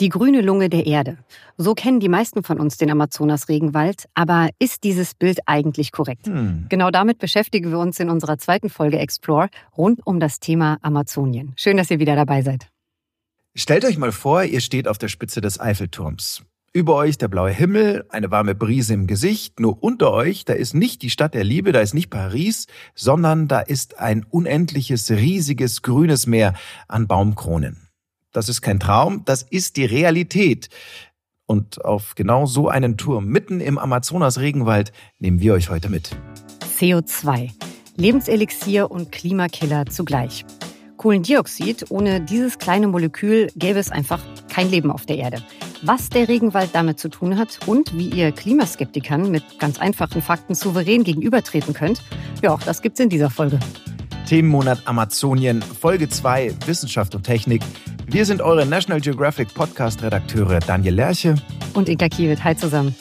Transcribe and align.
Die 0.00 0.08
grüne 0.08 0.40
Lunge 0.40 0.68
der 0.68 0.86
Erde. 0.86 1.18
So 1.56 1.74
kennen 1.74 2.00
die 2.00 2.08
meisten 2.08 2.42
von 2.42 2.58
uns 2.58 2.76
den 2.76 2.90
Amazonas-Regenwald. 2.90 4.06
Aber 4.14 4.48
ist 4.58 4.82
dieses 4.82 5.14
Bild 5.14 5.38
eigentlich 5.46 5.92
korrekt? 5.92 6.26
Hm. 6.26 6.66
Genau 6.68 6.90
damit 6.90 7.18
beschäftigen 7.18 7.70
wir 7.70 7.78
uns 7.78 8.00
in 8.00 8.10
unserer 8.10 8.38
zweiten 8.38 8.70
Folge 8.70 8.98
Explore 8.98 9.48
rund 9.76 10.04
um 10.04 10.18
das 10.18 10.40
Thema 10.40 10.78
Amazonien. 10.82 11.52
Schön, 11.56 11.76
dass 11.76 11.90
ihr 11.90 12.00
wieder 12.00 12.16
dabei 12.16 12.42
seid. 12.42 12.68
Stellt 13.54 13.84
euch 13.84 13.98
mal 13.98 14.10
vor, 14.10 14.42
ihr 14.42 14.60
steht 14.60 14.88
auf 14.88 14.98
der 14.98 15.06
Spitze 15.06 15.40
des 15.40 15.60
Eiffelturms. 15.60 16.42
Über 16.72 16.96
euch 16.96 17.18
der 17.18 17.28
blaue 17.28 17.50
Himmel, 17.50 18.04
eine 18.08 18.32
warme 18.32 18.56
Brise 18.56 18.94
im 18.94 19.06
Gesicht. 19.06 19.60
Nur 19.60 19.80
unter 19.80 20.12
euch, 20.12 20.44
da 20.44 20.54
ist 20.54 20.74
nicht 20.74 21.02
die 21.02 21.10
Stadt 21.10 21.34
der 21.34 21.44
Liebe, 21.44 21.70
da 21.70 21.78
ist 21.78 21.94
nicht 21.94 22.10
Paris, 22.10 22.66
sondern 22.96 23.46
da 23.46 23.60
ist 23.60 24.00
ein 24.00 24.26
unendliches, 24.28 25.08
riesiges, 25.12 25.82
grünes 25.82 26.26
Meer 26.26 26.54
an 26.88 27.06
Baumkronen. 27.06 27.83
Das 28.34 28.48
ist 28.48 28.62
kein 28.62 28.80
Traum, 28.80 29.22
das 29.24 29.42
ist 29.42 29.76
die 29.76 29.84
Realität. 29.84 30.68
Und 31.46 31.84
auf 31.84 32.16
genau 32.16 32.46
so 32.46 32.68
einen 32.68 32.96
Turm 32.96 33.26
mitten 33.26 33.60
im 33.60 33.78
Amazonas-Regenwald 33.78 34.92
nehmen 35.20 35.40
wir 35.40 35.54
euch 35.54 35.70
heute 35.70 35.88
mit. 35.88 36.16
CO2. 36.78 37.52
Lebenselixier 37.96 38.90
und 38.90 39.12
Klimakiller 39.12 39.86
zugleich. 39.86 40.44
Kohlendioxid, 40.96 41.90
ohne 41.90 42.20
dieses 42.20 42.58
kleine 42.58 42.88
Molekül 42.88 43.50
gäbe 43.54 43.78
es 43.78 43.92
einfach 43.92 44.20
kein 44.48 44.68
Leben 44.68 44.90
auf 44.90 45.06
der 45.06 45.18
Erde. 45.18 45.40
Was 45.82 46.08
der 46.08 46.28
Regenwald 46.28 46.70
damit 46.72 46.98
zu 46.98 47.10
tun 47.10 47.38
hat 47.38 47.60
und 47.66 47.96
wie 47.96 48.08
ihr 48.08 48.32
Klimaskeptikern 48.32 49.30
mit 49.30 49.60
ganz 49.60 49.78
einfachen 49.78 50.22
Fakten 50.22 50.56
souverän 50.56 51.04
gegenübertreten 51.04 51.72
könnt, 51.72 52.02
ja, 52.42 52.52
auch 52.52 52.62
das 52.62 52.82
gibt's 52.82 52.98
in 52.98 53.10
dieser 53.10 53.30
Folge. 53.30 53.60
Themenmonat 54.26 54.82
Amazonien, 54.86 55.62
Folge 55.62 56.08
2 56.08 56.54
Wissenschaft 56.66 57.14
und 57.14 57.24
Technik. 57.24 57.62
Wir 58.06 58.24
sind 58.24 58.42
eure 58.42 58.66
National 58.66 59.00
Geographic 59.00 59.52
Podcast-Redakteure 59.54 60.60
Daniel 60.60 60.94
Lerche 60.94 61.34
und 61.74 61.88
Inka 61.88 62.08
Kiewit. 62.08 62.42
Hi 62.44 62.56
zusammen. 62.56 62.94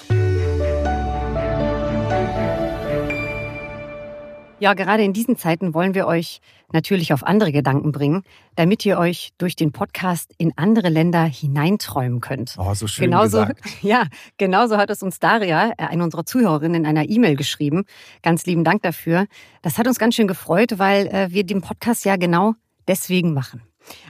Ja, 4.64 4.76
gerade 4.76 5.04
in 5.04 5.12
diesen 5.12 5.36
Zeiten 5.36 5.74
wollen 5.74 5.94
wir 5.94 6.08
euch 6.08 6.40
natürlich 6.72 7.12
auf 7.12 7.26
andere 7.26 7.52
Gedanken 7.52 7.92
bringen, 7.92 8.24
damit 8.56 8.86
ihr 8.86 8.98
euch 8.98 9.32
durch 9.38 9.58
den 9.58 9.74
Podcast 9.74 10.32
in 10.38 10.54
andere 10.56 10.88
Länder 10.88 11.26
hineinträumen 11.26 12.22
könnt. 12.22 12.56
Oh, 12.58 12.74
so 12.74 12.88
schön 12.88 13.08
genauso, 13.08 13.42
gesagt. 13.42 13.60
Ja, 13.82 14.06
genauso 14.38 14.78
hat 14.78 14.90
es 14.90 15.04
uns 15.04 15.20
Daria, 15.20 15.72
äh, 15.72 15.88
eine 15.88 16.02
unserer 16.02 16.26
Zuhörerinnen, 16.26 16.86
in 16.86 16.88
einer 16.88 17.10
E-Mail 17.10 17.36
geschrieben. 17.36 17.84
Ganz 18.22 18.46
lieben 18.46 18.64
Dank 18.64 18.84
dafür. 18.84 19.26
Das 19.64 19.78
hat 19.78 19.86
uns 19.86 20.00
ganz 20.00 20.16
schön 20.16 20.30
gefreut, 20.30 20.80
weil 20.80 21.08
äh, 21.08 21.28
wir 21.32 21.44
den 21.44 21.60
Podcast 21.60 22.06
ja 22.06 22.16
genau 22.16 22.54
deswegen 22.88 23.34
machen. 23.34 23.64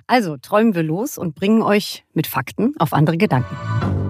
Also 0.06 0.38
träumen 0.38 0.76
wir 0.76 0.84
los 0.84 1.18
und 1.18 1.34
bringen 1.34 1.64
euch 1.64 2.06
mit 2.14 2.28
Fakten 2.28 2.76
auf 2.78 2.94
andere 2.94 3.18
Gedanken. 3.18 4.03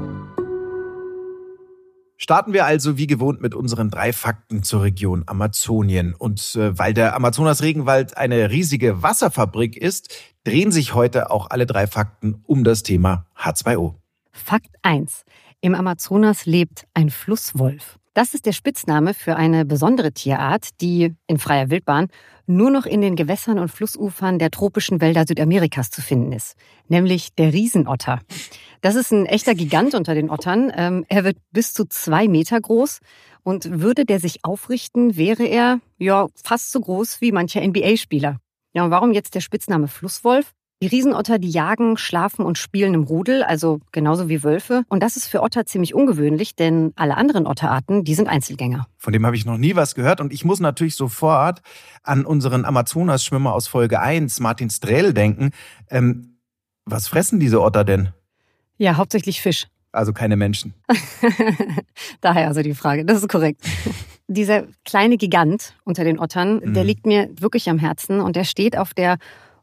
Starten 2.23 2.53
wir 2.53 2.65
also 2.65 2.97
wie 2.97 3.05
gewohnt 3.05 3.41
mit 3.41 3.53
unseren 3.53 3.89
drei 3.89 4.13
Fakten 4.13 4.63
zur 4.63 4.83
Region 4.83 5.23
Amazonien. 5.25 6.15
Und 6.15 6.55
äh, 6.55 6.79
weil 6.79 6.93
der 6.93 7.17
Amazonas-Regenwald 7.17 8.15
eine 8.15 8.49
riesige 8.49 9.03
Wasserfabrik 9.03 9.75
ist, 9.75 10.07
drehen 10.45 10.71
sich 10.71 10.93
heute 10.93 11.31
auch 11.31 11.49
alle 11.49 11.65
drei 11.65 11.85
Fakten 11.85 12.41
um 12.45 12.63
das 12.63 12.81
Thema 12.81 13.25
H2O. 13.37 13.95
Fakt 14.31 14.73
1. 14.83 15.25
Im 15.59 15.75
Amazonas 15.75 16.45
lebt 16.45 16.87
ein 16.93 17.09
Flusswolf. 17.09 17.99
Das 18.13 18.35
ist 18.35 18.45
der 18.45 18.51
Spitzname 18.51 19.15
für 19.15 19.35
eine 19.35 19.65
besondere 19.65 20.11
Tierart, 20.11 20.81
die 20.81 21.15
in 21.25 21.39
freier 21.39 21.71
Wildbahn 21.71 22.09
nur 22.45 22.69
noch 22.69 22.85
in 22.85 23.01
den 23.01 23.15
Gewässern 23.15 23.57
und 23.57 23.69
Flussufern 23.69 24.37
der 24.37 24.51
tropischen 24.51 25.01
Wälder 25.01 25.25
Südamerikas 25.27 25.89
zu 25.89 26.01
finden 26.01 26.31
ist, 26.31 26.55
nämlich 26.87 27.33
der 27.33 27.53
Riesenotter. 27.53 28.19
Das 28.81 28.95
ist 28.95 29.11
ein 29.11 29.25
echter 29.25 29.55
Gigant 29.55 29.95
unter 29.95 30.13
den 30.13 30.29
Ottern. 30.29 30.71
Ähm, 30.75 31.05
er 31.07 31.23
wird 31.23 31.37
bis 31.51 31.73
zu 31.73 31.85
zwei 31.85 32.27
Meter 32.27 32.59
groß 32.59 32.99
und 33.43 33.81
würde 33.81 34.05
der 34.05 34.19
sich 34.19 34.45
aufrichten, 34.45 35.15
wäre 35.15 35.45
er 35.45 35.79
ja 35.97 36.27
fast 36.43 36.71
so 36.71 36.81
groß 36.81 37.19
wie 37.21 37.31
mancher 37.31 37.65
NBA-Spieler. 37.65 38.37
Ja, 38.73 38.83
und 38.85 38.91
warum 38.91 39.11
jetzt 39.13 39.33
der 39.33 39.41
Spitzname 39.41 39.87
Flusswolf? 39.87 40.53
Die 40.83 40.87
Riesenotter, 40.87 41.39
die 41.39 41.49
jagen, 41.49 41.95
schlafen 41.95 42.43
und 42.43 42.57
spielen 42.57 42.93
im 42.93 43.03
Rudel, 43.03 43.41
also 43.41 43.79
genauso 43.93 44.27
wie 44.27 44.43
Wölfe. 44.43 44.83
Und 44.89 45.01
das 45.01 45.15
ist 45.15 45.27
für 45.27 45.41
Otter 45.41 45.65
ziemlich 45.65 45.95
ungewöhnlich, 45.95 46.57
denn 46.57 46.91
alle 46.97 47.15
anderen 47.15 47.47
Otterarten, 47.47 48.03
die 48.03 48.13
sind 48.13 48.27
Einzelgänger. 48.27 48.85
Von 48.97 49.13
dem 49.13 49.25
habe 49.25 49.37
ich 49.37 49.45
noch 49.45 49.57
nie 49.57 49.77
was 49.77 49.95
gehört. 49.95 50.19
Und 50.19 50.33
ich 50.33 50.43
muss 50.43 50.59
natürlich 50.59 50.97
sofort 50.97 51.61
an 52.03 52.25
unseren 52.25 52.65
Amazonas-Schwimmer 52.65 53.53
aus 53.53 53.67
Folge 53.67 54.01
1, 54.01 54.41
Martin 54.41 54.69
Strel, 54.69 55.13
denken. 55.13 55.51
Ähm, 55.89 56.39
was 56.83 57.07
fressen 57.07 57.39
diese 57.39 57.61
Otter 57.61 57.85
denn? 57.85 58.09
Ja, 58.77 58.97
hauptsächlich 58.97 59.39
Fisch. 59.39 59.67
Also 59.93 60.11
keine 60.11 60.35
Menschen. 60.35 60.73
Daher 62.19 62.49
also 62.49 62.61
die 62.61 62.73
Frage. 62.73 63.05
Das 63.05 63.19
ist 63.19 63.29
korrekt. 63.29 63.61
Dieser 64.27 64.63
kleine 64.83 65.15
Gigant 65.15 65.75
unter 65.85 66.03
den 66.03 66.19
Ottern, 66.19 66.55
mhm. 66.55 66.73
der 66.73 66.83
liegt 66.83 67.05
mir 67.05 67.29
wirklich 67.39 67.69
am 67.69 67.79
Herzen 67.79 68.19
und 68.19 68.35
der 68.35 68.43
steht 68.43 68.77
auf 68.77 68.93
der 68.93 69.17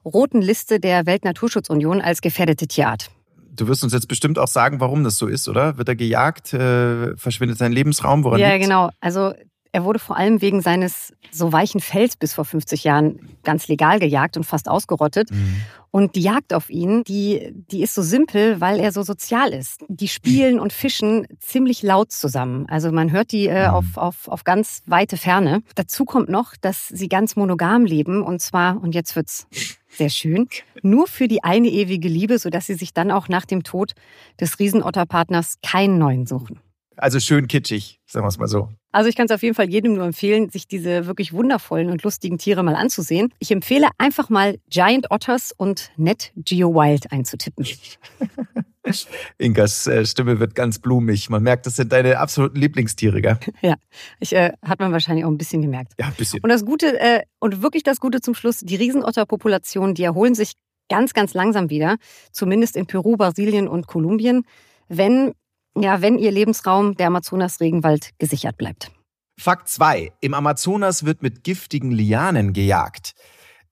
roten 0.05 0.41
Liste 0.41 0.81
der 0.81 1.07
Weltnaturschutzunion 1.07 2.01
als 2.01 2.21
gefährdete 2.21 2.67
Tierart. 2.67 3.11
Du 3.53 3.69
wirst 3.69 3.85
uns 3.85 3.93
jetzt 3.93 4.09
bestimmt 4.09 4.39
auch 4.39 4.49
sagen, 4.49 4.81
warum 4.81 5.05
das 5.05 5.19
so 5.19 5.27
ist, 5.27 5.49
oder? 5.49 5.77
Wird 5.77 5.89
er 5.89 5.97
gejagt? 5.97 6.55
Äh, 6.55 7.17
verschwindet 7.17 7.59
sein 7.59 7.73
Lebensraum? 7.73 8.25
Woran 8.25 8.41
ja, 8.41 8.53
liegt's? 8.53 8.67
genau. 8.67 8.91
Also 9.01 9.33
er 9.73 9.85
wurde 9.85 9.99
vor 9.99 10.17
allem 10.17 10.41
wegen 10.41 10.63
seines 10.63 11.13
so 11.31 11.53
weichen 11.53 11.81
Fells 11.81 12.17
bis 12.17 12.35
vor 12.35 12.45
50 12.45 12.85
Jahren 12.85 13.37
ganz 13.45 13.69
legal 13.69 14.01
gejagt 14.01 14.37
und 14.37 14.45
fast 14.45 14.69
ausgerottet. 14.69 15.31
Mhm. 15.31 15.63
Und 15.93 16.15
die 16.17 16.23
Jagd 16.23 16.53
auf 16.53 16.71
ihn, 16.71 17.05
die, 17.05 17.53
die 17.53 17.83
ist 17.83 17.95
so 17.95 18.03
simpel, 18.03 18.61
weil 18.61 18.81
er 18.81 18.93
so 18.93 19.03
sozial 19.03 19.53
ist. 19.53 19.85
Die 19.89 20.09
spielen 20.09 20.61
und 20.61 20.73
fischen 20.73 21.27
ziemlich 21.41 21.83
laut 21.83 22.13
zusammen. 22.13 22.67
Also 22.69 22.93
man 22.93 23.11
hört 23.11 23.33
die 23.33 23.47
äh, 23.47 23.69
mhm. 23.69 23.75
auf, 23.75 23.97
auf, 23.97 24.29
auf 24.29 24.45
ganz 24.45 24.83
weite 24.87 25.17
Ferne. 25.17 25.63
Dazu 25.75 26.05
kommt 26.05 26.29
noch, 26.29 26.55
dass 26.61 26.89
sie 26.89 27.09
ganz 27.09 27.37
monogam 27.37 27.85
leben. 27.85 28.23
Und 28.23 28.41
zwar, 28.41 28.81
und 28.81 28.95
jetzt 28.95 29.15
wird's 29.17 29.47
sehr 29.91 30.11
schön, 30.11 30.49
nur 30.83 31.07
für 31.07 31.29
die 31.29 31.43
eine 31.43 31.69
ewige 31.69 32.09
Liebe, 32.09 32.39
sodass 32.39 32.67
sie 32.67 32.75
sich 32.75 32.95
dann 32.95 33.11
auch 33.11 33.29
nach 33.29 33.45
dem 33.45 33.63
Tod 33.63 33.93
des 34.41 34.59
Riesenotterpartners 34.59 35.59
keinen 35.63 35.99
neuen 35.99 36.27
suchen. 36.27 36.61
Also 36.97 37.21
schön 37.21 37.49
kitschig, 37.49 38.01
sagen 38.07 38.25
wir 38.25 38.29
es 38.29 38.39
mal 38.39 38.49
so. 38.49 38.69
Also 38.93 39.09
ich 39.09 39.17
kann 39.17 39.27
es 39.27 39.33
auf 39.33 39.43
jeden 39.43 39.55
Fall 39.55 39.69
jedem 39.69 39.95
nur 39.95 40.05
empfehlen, 40.05 40.51
sich 40.51 40.67
diese 40.67 41.07
wirklich 41.07 41.33
wundervollen 41.33 41.91
und 41.91 42.03
lustigen 42.03 42.39
Tiere 42.39 42.63
mal 42.63 42.75
anzusehen. 42.75 43.33
Ich 43.39 43.51
empfehle 43.51 43.89
einfach 43.99 44.29
mal 44.31 44.59
Giant 44.69 45.11
Otters 45.11 45.53
und 45.57 45.91
Net 45.97 46.33
Geo 46.37 46.75
Wild 46.75 47.13
einzutippen. 47.13 47.67
Inkas 49.39 49.87
äh, 49.87 50.05
Stimme 50.07 50.41
wird 50.41 50.55
ganz 50.55 50.79
blumig. 50.79 51.31
Man 51.31 51.43
merkt, 51.43 51.67
das 51.67 51.77
sind 51.77 51.93
deine 51.93 52.19
absoluten 52.19 52.59
Lieblingstiere, 52.59 53.21
gell? 53.21 53.39
Ja, 53.61 53.75
ich, 54.19 54.35
äh, 54.35 54.53
hat 54.63 54.81
man 54.81 54.91
wahrscheinlich 54.93 55.25
auch 55.25 55.31
ein 55.31 55.39
bisschen 55.39 55.63
gemerkt. 55.63 55.93
Ja, 55.99 56.07
ein 56.07 56.15
bisschen. 56.15 56.41
Und 56.43 56.49
das 56.49 56.65
Gute, 56.65 56.99
äh, 56.99 57.23
und 57.39 57.63
wirklich 57.63 57.83
das 57.83 58.01
Gute 58.01 58.21
zum 58.21 58.35
Schluss, 58.35 58.59
die 58.59 58.77
Riesenotterpopulationen, 58.77 59.95
die 59.95 60.03
erholen 60.03 60.35
sich 60.35 60.53
ganz, 60.89 61.13
ganz 61.13 61.35
langsam 61.35 61.71
wieder. 61.71 61.97
Zumindest 62.33 62.77
in 62.77 62.87
Peru, 62.87 63.17
Brasilien 63.17 63.69
und 63.69 63.87
Kolumbien. 63.87 64.45
Wenn 64.89 65.35
ja, 65.77 66.03
wenn 66.03 66.19
ihr 66.19 66.31
Lebensraum 66.31 66.97
der 66.97 67.09
Amazonas-Regenwald 67.09 68.11
gesichert 68.19 68.57
bleibt. 68.57 68.91
Fakt 69.39 69.69
2. 69.69 70.13
Im 70.21 70.35
Amazonas 70.35 71.05
wird 71.05 71.23
mit 71.23 71.45
giftigen 71.45 71.91
Lianen 71.91 72.53
gejagt. 72.53 73.15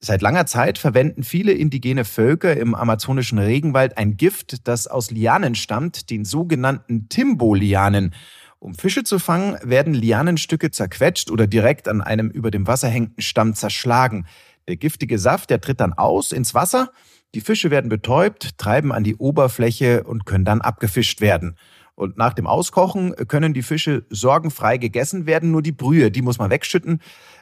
Seit 0.00 0.22
langer 0.22 0.46
Zeit 0.46 0.78
verwenden 0.78 1.24
viele 1.24 1.52
indigene 1.52 2.04
Völker 2.04 2.56
im 2.56 2.74
amazonischen 2.74 3.38
Regenwald 3.38 3.98
ein 3.98 4.16
Gift, 4.16 4.68
das 4.68 4.86
aus 4.86 5.10
Lianen 5.10 5.56
stammt, 5.56 6.10
den 6.10 6.24
sogenannten 6.24 7.08
Timbo-Lianen. 7.08 8.14
Um 8.60 8.74
Fische 8.74 9.02
zu 9.02 9.18
fangen, 9.18 9.58
werden 9.62 9.94
Lianenstücke 9.94 10.70
zerquetscht 10.70 11.30
oder 11.30 11.46
direkt 11.46 11.88
an 11.88 12.00
einem 12.00 12.30
über 12.30 12.50
dem 12.50 12.66
Wasser 12.66 12.88
hängenden 12.88 13.22
Stamm 13.22 13.54
zerschlagen. 13.54 14.26
Der 14.68 14.76
giftige 14.76 15.18
Saft, 15.18 15.50
der 15.50 15.60
tritt 15.60 15.80
dann 15.80 15.92
aus 15.92 16.30
ins 16.30 16.54
Wasser. 16.54 16.92
Die 17.34 17.40
Fische 17.40 17.70
werden 17.70 17.88
betäubt, 17.88 18.56
treiben 18.56 18.92
an 18.92 19.04
die 19.04 19.16
Oberfläche 19.16 20.04
und 20.04 20.26
können 20.26 20.44
dann 20.44 20.60
abgefischt 20.60 21.20
werden. 21.20 21.56
Und 21.98 22.16
nach 22.16 22.32
dem 22.32 22.46
Auskochen 22.46 23.12
können 23.26 23.54
die 23.54 23.64
Fische 23.64 24.06
sorgenfrei 24.08 24.78
gegessen 24.78 25.26
werden. 25.26 25.50
Nur 25.50 25.62
die 25.62 25.72
Brühe, 25.72 26.12
die 26.12 26.22
muss 26.22 26.38
man 26.38 26.48
wegschütten, 26.48 27.00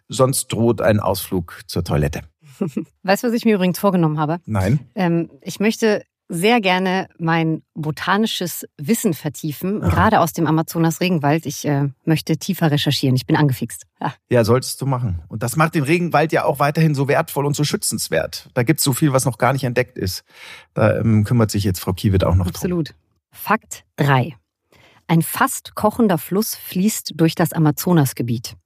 sonst 0.08 0.50
droht 0.50 0.80
ein 0.80 0.98
Ausflug 0.98 1.60
zur 1.66 1.84
Toilette. 1.84 2.22
Weißt 3.02 3.22
du, 3.22 3.28
was 3.28 3.34
ich 3.34 3.44
mir 3.44 3.56
übrigens 3.56 3.78
vorgenommen 3.78 4.18
habe? 4.18 4.38
Nein. 4.46 4.80
Ähm, 4.94 5.30
ich 5.42 5.60
möchte 5.60 6.04
sehr 6.28 6.62
gerne 6.62 7.06
mein 7.18 7.64
botanisches 7.74 8.66
Wissen 8.78 9.12
vertiefen, 9.12 9.82
Aha. 9.82 9.90
gerade 9.90 10.20
aus 10.20 10.32
dem 10.32 10.46
Amazonas-Regenwald. 10.46 11.44
Ich 11.44 11.66
äh, 11.66 11.90
möchte 12.06 12.38
tiefer 12.38 12.70
recherchieren. 12.70 13.14
Ich 13.14 13.26
bin 13.26 13.36
angefixt. 13.36 13.84
Ja. 14.00 14.14
ja, 14.30 14.42
solltest 14.42 14.80
du 14.80 14.86
machen. 14.86 15.22
Und 15.28 15.42
das 15.42 15.56
macht 15.56 15.74
den 15.74 15.84
Regenwald 15.84 16.32
ja 16.32 16.46
auch 16.46 16.60
weiterhin 16.60 16.94
so 16.94 17.08
wertvoll 17.08 17.44
und 17.44 17.54
so 17.54 17.62
schützenswert. 17.62 18.48
Da 18.54 18.62
gibt 18.62 18.78
es 18.78 18.84
so 18.84 18.94
viel, 18.94 19.12
was 19.12 19.26
noch 19.26 19.36
gar 19.36 19.52
nicht 19.52 19.64
entdeckt 19.64 19.98
ist. 19.98 20.24
Da 20.72 20.96
ähm, 20.96 21.24
kümmert 21.24 21.50
sich 21.50 21.62
jetzt 21.62 21.78
Frau 21.78 21.92
Kiewit 21.92 22.24
auch 22.24 22.34
noch 22.34 22.46
Absolut. 22.46 22.88
drum. 22.88 22.94
Absolut. 22.94 23.06
Fakt 23.32 23.84
3. 23.96 24.34
Ein 25.08 25.22
fast 25.22 25.74
kochender 25.74 26.18
Fluss 26.18 26.54
fließt 26.54 27.12
durch 27.14 27.34
das 27.34 27.52
Amazonasgebiet. 27.52 28.56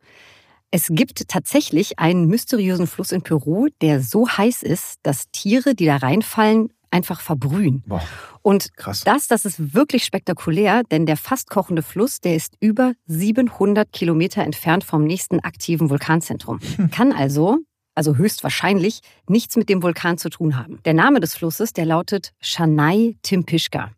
Es 0.71 0.89
gibt 0.91 1.29
tatsächlich 1.29 1.99
einen 1.99 2.27
mysteriösen 2.27 2.87
Fluss 2.87 3.13
in 3.13 3.23
Peru, 3.23 3.69
der 3.81 4.01
so 4.01 4.29
heiß 4.29 4.63
ist, 4.63 5.01
dass 5.03 5.31
Tiere, 5.33 5.75
die 5.75 5.87
da 5.87 5.97
reinfallen, 5.97 6.73
einfach 6.91 7.21
verbrühen. 7.21 7.83
Boah. 7.87 8.03
Und 8.43 8.77
Krass. 8.77 9.05
das, 9.05 9.29
das 9.29 9.45
ist 9.45 9.75
wirklich 9.75 10.05
spektakulär, 10.05 10.83
denn 10.91 11.07
der 11.07 11.17
fast 11.17 11.51
kochende 11.51 11.83
Fluss, 11.83 12.21
der 12.21 12.37
ist 12.37 12.55
über 12.61 12.95
700 13.07 13.93
Kilometer 13.93 14.43
entfernt 14.43 14.85
vom 14.85 15.05
nächsten 15.05 15.41
aktiven 15.41 15.91
Vulkanzentrum. 15.91 16.61
Hm. 16.77 16.91
Kann 16.91 17.13
also, 17.13 17.59
also 17.95 18.17
höchstwahrscheinlich, 18.17 19.01
nichts 19.29 19.57
mit 19.57 19.69
dem 19.69 19.83
Vulkan 19.83 20.19
zu 20.19 20.31
tun 20.31 20.57
haben. 20.57 20.81
Der 20.85 20.95
Name 20.95 21.21
des 21.21 21.35
Flusses, 21.35 21.73
der 21.73 21.85
lautet 21.85 22.33
Shanai 22.41 23.17
Timpishka. 23.23 23.91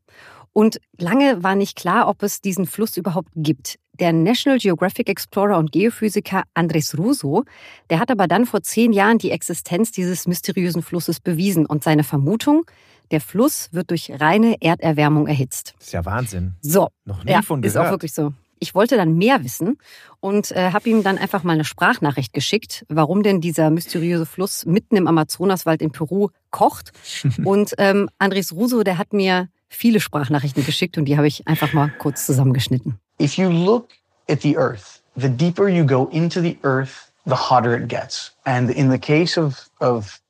Und 0.52 0.81
lange 0.99 1.43
war 1.43 1.54
nicht 1.54 1.76
klar, 1.76 2.08
ob 2.08 2.22
es 2.22 2.40
diesen 2.40 2.66
Fluss 2.66 2.96
überhaupt 2.96 3.31
gibt. 3.34 3.78
Der 3.99 4.12
National 4.12 4.58
Geographic 4.58 5.08
Explorer 5.08 5.58
und 5.58 5.72
Geophysiker 5.72 6.44
Andres 6.54 6.96
Russo, 6.96 7.44
der 7.90 8.00
hat 8.00 8.10
aber 8.10 8.26
dann 8.26 8.46
vor 8.46 8.62
zehn 8.62 8.93
Jahren 8.93 9.19
die 9.19 9.31
Existenz 9.31 9.93
dieses 9.93 10.26
mysteriösen 10.26 10.82
Flusses 10.82 11.20
bewiesen 11.20 11.66
und 11.66 11.84
seine 11.84 12.04
Vermutung, 12.04 12.64
der 13.10 13.20
Fluss 13.20 13.69
wird 13.72 13.90
durch 13.90 14.10
reine 14.10 14.56
Erderwärmung 14.60 15.26
erhitzt. 15.26 15.75
Das 15.78 15.88
ist 15.88 15.93
ja 15.93 16.04
Wahnsinn. 16.04 16.54
So. 16.62 16.88
Noch 17.04 17.22
nie 17.25 17.31
ja, 17.32 17.43
von 17.43 17.60
gehört. 17.60 17.76
Ist 17.76 17.81
auch 17.81 17.90
wirklich 17.90 18.14
so. 18.14 18.32
Ich 18.58 18.75
wollte 18.75 18.96
dann 18.96 19.19
mehr 19.19 19.43
wissen 19.44 19.76
und 20.20 20.52
äh, 20.52 20.70
habe 20.70 20.88
ihm 20.88 21.02
dann 21.02 21.19
einfach 21.19 21.43
mal 21.43 21.54
eine 21.54 21.64
Sprachnachricht 21.64 22.32
geschickt, 22.32 22.87
warum 22.88 23.22
denn 23.22 23.40
dieser 23.40 23.70
mysteriöse 23.70 24.25
Fluss 24.25 24.64
mitten 24.64 24.96
im 24.96 25.08
Amazonaswald 25.08 25.82
in 25.82 25.90
Peru 25.90 26.28
kocht. 26.50 26.93
und 27.44 27.75
ähm, 27.78 28.08
Andres 28.19 28.52
Russo, 28.52 28.84
der 28.84 28.99
hat 28.99 29.12
mir 29.12 29.49
viele 29.75 30.01
Sprachnachrichten 30.01 30.65
geschickt 30.65 30.99
und 30.99 31.07
die 31.07 31.17
habe 31.17 31.27
ich 31.27 31.47
einfach 31.47 31.73
mal 31.73 31.91
kurz 31.99 32.27
zusammengeschnitten. 32.27 32.99
If 33.21 33.37
you 33.37 33.49
look 33.49 33.89
at 34.29 34.41
the 34.43 34.57
earth, 34.57 35.03
the 35.17 35.29
deeper 35.29 35.69
you 35.69 35.85
go 35.85 36.09
into 36.13 36.41
the 36.41 36.57
earth, 36.63 37.13
the 37.27 37.35
hotter 37.35 37.75
it 37.77 37.89
gets. 37.89 38.33
And 38.45 38.71
in 38.71 38.91
the 38.91 38.99
case 38.99 39.39
of, 39.39 39.69
of 39.81 40.21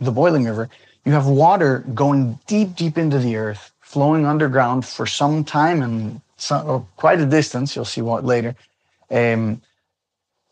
the 0.00 0.10
boiling 0.10 0.44
river, 0.44 0.68
you 1.04 1.12
have 1.12 1.26
water 1.26 1.84
going 1.94 2.38
deep, 2.46 2.74
deep 2.74 2.98
into 2.98 3.18
the 3.18 3.36
earth, 3.36 3.72
flowing 3.80 4.26
underground 4.26 4.84
for 4.84 5.06
some 5.06 5.44
time 5.44 5.82
and 5.82 6.20
some, 6.36 6.68
oh, 6.68 6.86
quite 6.96 7.20
a 7.20 7.26
distance. 7.26 7.76
You'll 7.76 7.84
see 7.84 8.02
what 8.02 8.24
later. 8.24 8.54
Um, 9.10 9.62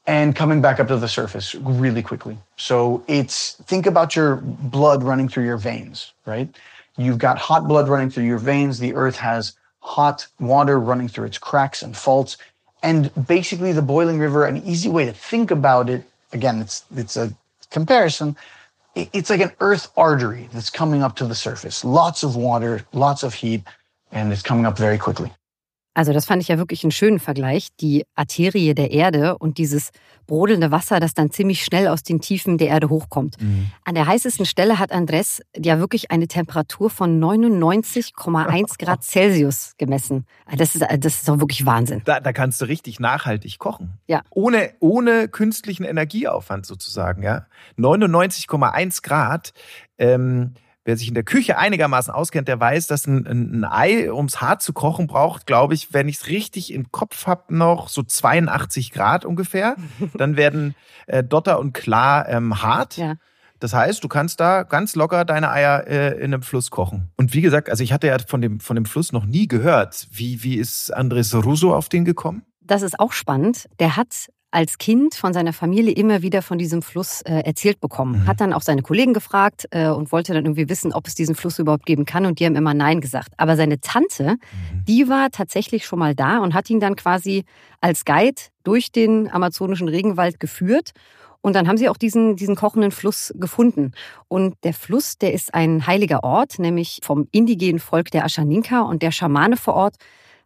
and 0.06 0.36
coming 0.36 0.60
back 0.60 0.80
up 0.80 0.88
to 0.88 0.96
the 0.96 1.08
surface 1.08 1.54
really 1.54 2.02
quickly. 2.02 2.38
So 2.56 3.02
it's 3.08 3.54
think 3.64 3.86
about 3.86 4.14
your 4.14 4.36
blood 4.36 5.02
running 5.02 5.28
through 5.28 5.44
your 5.44 5.56
veins, 5.56 6.12
right? 6.26 6.48
You've 6.96 7.18
got 7.18 7.38
hot 7.38 7.66
blood 7.66 7.88
running 7.88 8.10
through 8.10 8.24
your 8.24 8.38
veins. 8.38 8.78
The 8.78 8.94
earth 8.94 9.16
has 9.16 9.52
hot 9.80 10.26
water 10.38 10.78
running 10.78 11.08
through 11.08 11.26
its 11.26 11.38
cracks 11.38 11.82
and 11.82 11.96
faults. 11.96 12.36
And 12.82 13.10
basically, 13.26 13.72
the 13.72 13.82
boiling 13.82 14.18
river, 14.18 14.44
an 14.44 14.62
easy 14.64 14.88
way 14.88 15.04
to 15.06 15.12
think 15.12 15.50
about 15.50 15.88
it, 15.88 16.04
again, 16.32 16.60
it's, 16.60 16.84
it's 16.94 17.16
a 17.16 17.32
comparison. 17.70 18.36
It's 18.94 19.30
like 19.30 19.40
an 19.40 19.52
earth 19.60 19.90
artery 19.96 20.48
that's 20.52 20.70
coming 20.70 21.02
up 21.02 21.16
to 21.16 21.26
the 21.26 21.34
surface. 21.34 21.84
Lots 21.84 22.22
of 22.22 22.36
water, 22.36 22.84
lots 22.92 23.22
of 23.22 23.34
heat, 23.34 23.62
and 24.12 24.32
it's 24.32 24.42
coming 24.42 24.66
up 24.66 24.78
very 24.78 24.98
quickly. 24.98 25.32
Also 25.94 26.12
das 26.12 26.24
fand 26.26 26.42
ich 26.42 26.48
ja 26.48 26.58
wirklich 26.58 26.82
einen 26.82 26.90
schönen 26.90 27.20
Vergleich, 27.20 27.68
die 27.80 28.04
Arterie 28.16 28.74
der 28.74 28.90
Erde 28.90 29.38
und 29.38 29.58
dieses 29.58 29.90
brodelnde 30.26 30.70
Wasser, 30.70 31.00
das 31.00 31.14
dann 31.14 31.30
ziemlich 31.30 31.64
schnell 31.64 31.86
aus 31.86 32.02
den 32.02 32.20
Tiefen 32.20 32.58
der 32.58 32.68
Erde 32.68 32.88
hochkommt. 32.88 33.40
Mhm. 33.40 33.70
An 33.84 33.94
der 33.94 34.06
heißesten 34.06 34.44
Stelle 34.44 34.78
hat 34.78 34.90
Andres 34.90 35.40
ja 35.56 35.78
wirklich 35.78 36.10
eine 36.10 36.26
Temperatur 36.26 36.90
von 36.90 37.22
99,1 37.22 38.78
Grad 38.78 39.02
Celsius 39.04 39.74
gemessen. 39.78 40.26
Das 40.56 40.74
ist, 40.74 40.84
das 40.98 41.14
ist 41.14 41.28
doch 41.28 41.38
wirklich 41.38 41.64
Wahnsinn. 41.64 42.02
Da, 42.04 42.20
da 42.20 42.32
kannst 42.32 42.60
du 42.60 42.64
richtig 42.64 42.98
nachhaltig 42.98 43.58
kochen. 43.58 43.98
Ja. 44.06 44.22
Ohne, 44.30 44.72
ohne 44.80 45.28
künstlichen 45.28 45.84
Energieaufwand 45.84 46.66
sozusagen, 46.66 47.22
ja. 47.22 47.46
99,1 47.78 49.02
Grad. 49.02 49.52
Ähm, 49.96 50.54
Wer 50.84 50.96
sich 50.96 51.08
in 51.08 51.14
der 51.14 51.24
Küche 51.24 51.56
einigermaßen 51.56 52.12
auskennt, 52.12 52.46
der 52.46 52.60
weiß, 52.60 52.86
dass 52.86 53.06
ein, 53.06 53.26
ein 53.26 53.64
Ei, 53.64 54.12
ums 54.12 54.40
hart 54.40 54.60
zu 54.60 54.72
kochen, 54.72 55.06
braucht, 55.06 55.46
glaube 55.46 55.72
ich, 55.74 55.94
wenn 55.94 56.08
ich 56.08 56.16
es 56.16 56.26
richtig 56.28 56.72
im 56.72 56.92
Kopf 56.92 57.26
habe, 57.26 57.54
noch 57.56 57.88
so 57.88 58.02
82 58.02 58.92
Grad 58.92 59.24
ungefähr. 59.24 59.76
Dann 60.14 60.36
werden 60.36 60.74
äh, 61.06 61.24
Dotter 61.24 61.58
und 61.58 61.72
Klar 61.72 62.28
ähm, 62.28 62.62
hart. 62.62 62.98
Ja. 62.98 63.14
Das 63.60 63.72
heißt, 63.72 64.04
du 64.04 64.08
kannst 64.08 64.40
da 64.40 64.62
ganz 64.62 64.94
locker 64.94 65.24
deine 65.24 65.50
Eier 65.50 65.86
äh, 65.86 66.18
in 66.18 66.34
einem 66.34 66.42
Fluss 66.42 66.70
kochen. 66.70 67.10
Und 67.16 67.32
wie 67.32 67.40
gesagt, 67.40 67.70
also 67.70 67.82
ich 67.82 67.94
hatte 67.94 68.08
ja 68.08 68.18
von 68.18 68.42
dem, 68.42 68.60
von 68.60 68.76
dem 68.76 68.84
Fluss 68.84 69.12
noch 69.12 69.24
nie 69.24 69.48
gehört. 69.48 70.06
Wie, 70.10 70.42
wie 70.42 70.56
ist 70.56 70.92
Andres 70.92 71.34
Russo 71.34 71.74
auf 71.74 71.88
den 71.88 72.04
gekommen? 72.04 72.42
Das 72.60 72.82
ist 72.82 73.00
auch 73.00 73.12
spannend. 73.12 73.68
Der 73.78 73.96
hat 73.96 74.28
als 74.54 74.78
Kind 74.78 75.16
von 75.16 75.32
seiner 75.32 75.52
Familie 75.52 75.92
immer 75.92 76.22
wieder 76.22 76.40
von 76.40 76.58
diesem 76.58 76.80
Fluss 76.80 77.22
äh, 77.22 77.40
erzählt 77.40 77.80
bekommen. 77.80 78.22
Mhm. 78.22 78.26
Hat 78.26 78.40
dann 78.40 78.52
auch 78.52 78.62
seine 78.62 78.82
Kollegen 78.82 79.12
gefragt 79.12 79.66
äh, 79.72 79.88
und 79.88 80.12
wollte 80.12 80.32
dann 80.32 80.44
irgendwie 80.44 80.68
wissen, 80.68 80.92
ob 80.92 81.08
es 81.08 81.16
diesen 81.16 81.34
Fluss 81.34 81.58
überhaupt 81.58 81.86
geben 81.86 82.04
kann. 82.04 82.24
Und 82.24 82.38
die 82.38 82.46
haben 82.46 82.54
immer 82.54 82.72
Nein 82.72 83.00
gesagt. 83.00 83.32
Aber 83.36 83.56
seine 83.56 83.80
Tante, 83.80 84.34
mhm. 84.34 84.84
die 84.86 85.08
war 85.08 85.30
tatsächlich 85.30 85.86
schon 85.86 85.98
mal 85.98 86.14
da 86.14 86.38
und 86.38 86.54
hat 86.54 86.70
ihn 86.70 86.78
dann 86.78 86.94
quasi 86.94 87.44
als 87.80 88.04
Guide 88.04 88.40
durch 88.62 88.92
den 88.92 89.28
amazonischen 89.30 89.88
Regenwald 89.88 90.38
geführt. 90.38 90.92
Und 91.40 91.56
dann 91.56 91.66
haben 91.66 91.76
sie 91.76 91.88
auch 91.88 91.96
diesen, 91.96 92.36
diesen 92.36 92.54
kochenden 92.54 92.92
Fluss 92.92 93.34
gefunden. 93.36 93.90
Und 94.28 94.54
der 94.62 94.72
Fluss, 94.72 95.18
der 95.18 95.34
ist 95.34 95.52
ein 95.52 95.86
heiliger 95.86 96.22
Ort, 96.22 96.60
nämlich 96.60 97.00
vom 97.02 97.26
indigenen 97.32 97.80
Volk 97.80 98.12
der 98.12 98.24
Aschaninka 98.24 98.82
und 98.82 99.02
der 99.02 99.10
Schamane 99.10 99.56
vor 99.56 99.74
Ort 99.74 99.96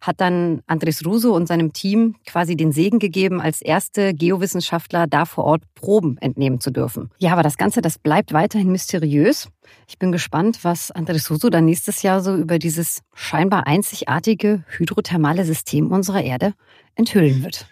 hat 0.01 0.21
dann 0.21 0.61
Andres 0.67 1.05
Russo 1.05 1.35
und 1.35 1.47
seinem 1.47 1.73
Team 1.73 2.15
quasi 2.25 2.55
den 2.55 2.71
Segen 2.71 2.99
gegeben, 2.99 3.41
als 3.41 3.61
erste 3.61 4.13
Geowissenschaftler 4.13 5.07
da 5.07 5.25
vor 5.25 5.43
Ort 5.43 5.63
Proben 5.75 6.17
entnehmen 6.19 6.59
zu 6.59 6.71
dürfen. 6.71 7.09
Ja, 7.19 7.33
aber 7.33 7.43
das 7.43 7.57
Ganze, 7.57 7.81
das 7.81 7.99
bleibt 7.99 8.33
weiterhin 8.33 8.71
mysteriös. 8.71 9.49
Ich 9.87 9.99
bin 9.99 10.11
gespannt, 10.11 10.59
was 10.63 10.91
Andres 10.91 11.29
Russo 11.29 11.49
dann 11.49 11.65
nächstes 11.65 12.01
Jahr 12.01 12.21
so 12.21 12.35
über 12.35 12.59
dieses 12.59 13.01
scheinbar 13.13 13.67
einzigartige 13.67 14.63
hydrothermale 14.77 15.43
System 15.45 15.91
unserer 15.91 16.23
Erde 16.23 16.53
enthüllen 16.95 17.43
wird. 17.43 17.67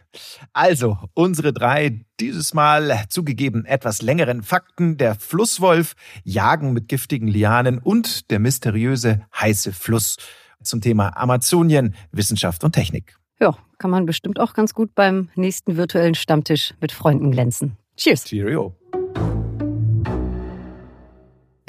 Also, 0.54 0.98
unsere 1.14 1.54
drei, 1.54 2.02
dieses 2.20 2.54
Mal 2.54 3.06
zugegeben 3.10 3.66
etwas 3.66 4.02
längeren 4.02 4.42
Fakten. 4.42 4.98
Der 4.98 5.16
Flusswolf, 5.16 5.94
Jagen 6.24 6.74
mit 6.74 6.88
giftigen 6.88 7.28
Lianen 7.28 7.78
und 7.78 8.32
der 8.32 8.40
mysteriöse 8.40 9.22
heiße 9.40 9.74
Fluss 9.74 10.18
zum 10.64 10.82
Thema 10.82 11.16
Amazonien, 11.18 11.96
Wissenschaft 12.12 12.64
und 12.64 12.74
Technik. 12.74 13.18
Ja, 13.40 13.58
kann 13.78 13.92
man 13.92 14.06
bestimmt 14.06 14.40
auch 14.40 14.54
ganz 14.54 14.74
gut 14.74 14.96
beim 14.96 15.30
nächsten 15.36 15.78
virtuellen 15.78 16.16
Stammtisch 16.16 16.74
mit 16.82 16.92
Freunden 16.92 17.32
glänzen. 17.32 17.78
Cheers. 17.96 18.26
Cheerio. 18.26 18.76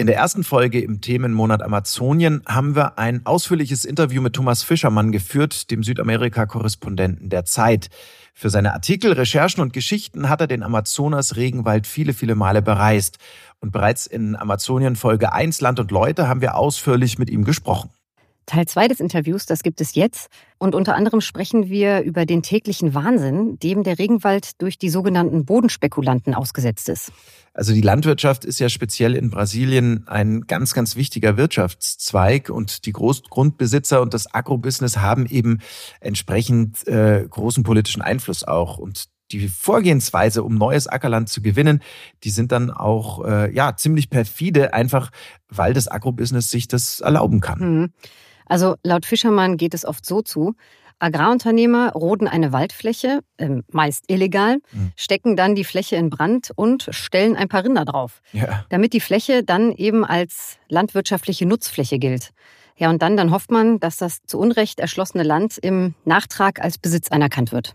In 0.01 0.07
der 0.07 0.15
ersten 0.15 0.45
Folge 0.45 0.81
im 0.81 1.01
Themenmonat 1.01 1.61
Amazonien 1.61 2.43
haben 2.47 2.77
wir 2.77 3.01
ein 3.01 3.27
ausführliches 3.27 3.85
Interview 3.85 4.23
mit 4.23 4.35
Thomas 4.35 4.63
Fischermann 4.63 5.11
geführt, 5.11 5.73
dem 5.73 5.83
Südamerika-Korrespondenten 5.83 7.31
der 7.31 7.45
Zeit. 7.45 7.89
Für 8.33 8.49
seine 8.49 8.75
Artikel, 8.75 9.13
Recherchen 9.13 9.61
und 9.61 9.73
Geschichten 9.73 10.29
hat 10.29 10.41
er 10.41 10.47
den 10.47 10.63
Amazonas-Regenwald 10.63 11.89
viele, 11.89 12.15
viele 12.15 12.37
Male 12.37 12.63
bereist. 12.63 13.19
Und 13.59 13.73
bereits 13.73 14.07
in 14.07 14.37
Amazonien 14.37 14.95
Folge 14.95 15.33
1 15.33 15.61
Land 15.61 15.81
und 15.81 15.91
Leute 15.91 16.29
haben 16.29 16.43
wir 16.43 16.55
ausführlich 16.55 17.19
mit 17.19 17.29
ihm 17.29 17.43
gesprochen. 17.43 17.91
Teil 18.49 18.67
2 18.67 18.89
des 18.89 19.01
Interviews, 19.01 19.47
das 19.47 19.63
gibt 19.63 19.81
es 19.81 19.95
jetzt. 19.95 20.29
Und 20.57 20.75
unter 20.75 20.97
anderem 20.97 21.21
sprechen 21.21 21.69
wir 21.69 22.01
über 22.01 22.27
den 22.27 22.43
täglichen 22.43 22.95
Wahnsinn, 22.95 23.59
dem 23.61 23.85
der 23.85 23.99
Regenwald 23.99 24.61
durch 24.61 24.79
die 24.79 24.89
sogenannten 24.89 25.45
Bodenspekulanten 25.45 26.35
ausgesetzt 26.35 26.89
ist. 26.89 27.13
Also 27.53 27.73
die 27.73 27.83
Landwirtschaft 27.83 28.45
ist 28.45 28.59
ja 28.59 28.69
speziell 28.69 29.15
in 29.15 29.31
Brasilien 29.31 30.09
ein 30.09 30.43
ganz, 30.47 30.75
ganz 30.75 30.97
wichtiger 30.97 31.37
Wirtschaftszweig 31.37 32.51
und 32.51 32.87
die 32.87 32.93
Großgrundbesitzer 32.93 34.01
und 34.01 34.15
das 34.15 34.33
Agrobusiness 34.33 34.97
haben 34.97 35.27
eben 35.27 35.59
entsprechend 36.01 36.87
äh, 36.89 37.27
großen 37.29 37.63
politischen 37.63 38.03
Einfluss 38.03 38.45
auch. 38.45 38.79
Und 38.79 39.05
die 39.31 39.49
Vorgehensweise, 39.49 40.43
um 40.43 40.57
neues 40.57 40.87
Ackerland 40.87 41.29
zu 41.29 41.43
gewinnen, 41.43 41.83
die 42.25 42.31
sind 42.31 42.51
dann 42.51 42.71
auch 42.71 43.25
äh, 43.25 43.55
ja 43.55 43.77
ziemlich 43.77 44.09
perfide, 44.09 44.73
einfach 44.73 45.11
weil 45.49 45.75
das 45.75 45.89
Agrobusiness 45.89 46.51
sich 46.51 46.67
das 46.67 47.01
erlauben 47.01 47.41
kann. 47.41 47.59
Mhm. 47.59 47.93
Also 48.49 48.77
laut 48.83 49.07
Fischermann 49.07 49.57
geht 49.57 49.75
es 49.75 49.85
oft 49.85 50.05
so 50.05 50.23
zu. 50.23 50.55
Agrarunternehmer 51.01 51.93
roden 51.93 52.27
eine 52.27 52.53
Waldfläche, 52.53 53.21
äh, 53.37 53.63
meist 53.71 54.05
illegal, 54.09 54.59
mhm. 54.73 54.93
stecken 54.97 55.37
dann 55.37 55.55
die 55.55 55.65
Fläche 55.65 55.97
in 55.97 56.11
Brand 56.11 56.51
und 56.57 56.89
stellen 56.91 57.37
ein 57.37 57.49
paar 57.49 57.65
Rinder 57.65 57.85
drauf, 57.85 58.21
ja. 58.33 58.65
damit 58.69 58.93
die 58.93 59.01
Fläche 59.01 59.45
dann 59.45 59.73
eben 59.73 60.05
als 60.05 60.59
landwirtschaftliche 60.69 61.47
Nutzfläche 61.47 61.99
gilt. 61.99 62.31
Ja, 62.77 62.91
und 62.91 63.03
dann, 63.03 63.17
dann 63.17 63.33
hofft 63.33 63.51
man, 63.51 63.81
dass 63.81 63.97
das 63.97 64.23
zu 64.25 64.39
Unrecht 64.39 64.79
erschlossene 64.79 65.25
Land 65.25 65.59
im 65.59 65.95
Nachtrag 66.05 66.61
als 66.61 66.79
Besitz 66.79 67.11
anerkannt 67.11 67.53
wird. 67.53 67.75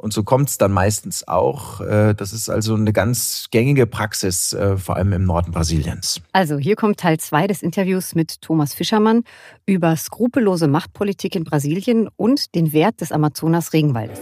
Und 0.00 0.14
so 0.14 0.22
kommt 0.22 0.48
es 0.48 0.56
dann 0.56 0.72
meistens 0.72 1.28
auch. 1.28 1.82
Äh, 1.82 2.14
das 2.14 2.32
ist 2.32 2.48
also 2.48 2.74
eine 2.74 2.92
ganz 2.92 3.48
gängige 3.50 3.86
Praxis, 3.86 4.54
äh, 4.54 4.78
vor 4.78 4.96
allem 4.96 5.12
im 5.12 5.24
Norden 5.24 5.52
Brasiliens. 5.52 6.22
Also 6.32 6.56
hier 6.56 6.74
kommt 6.74 6.98
Teil 6.98 7.18
2 7.18 7.46
des 7.46 7.62
Interviews 7.62 8.14
mit 8.14 8.40
Thomas 8.40 8.72
Fischermann 8.72 9.24
über 9.66 9.94
skrupellose 9.96 10.68
Machtpolitik 10.68 11.36
in 11.36 11.44
Brasilien 11.44 12.08
und 12.16 12.54
den 12.54 12.72
Wert 12.72 13.02
des 13.02 13.12
Amazonas-Regenwaldes. 13.12 14.20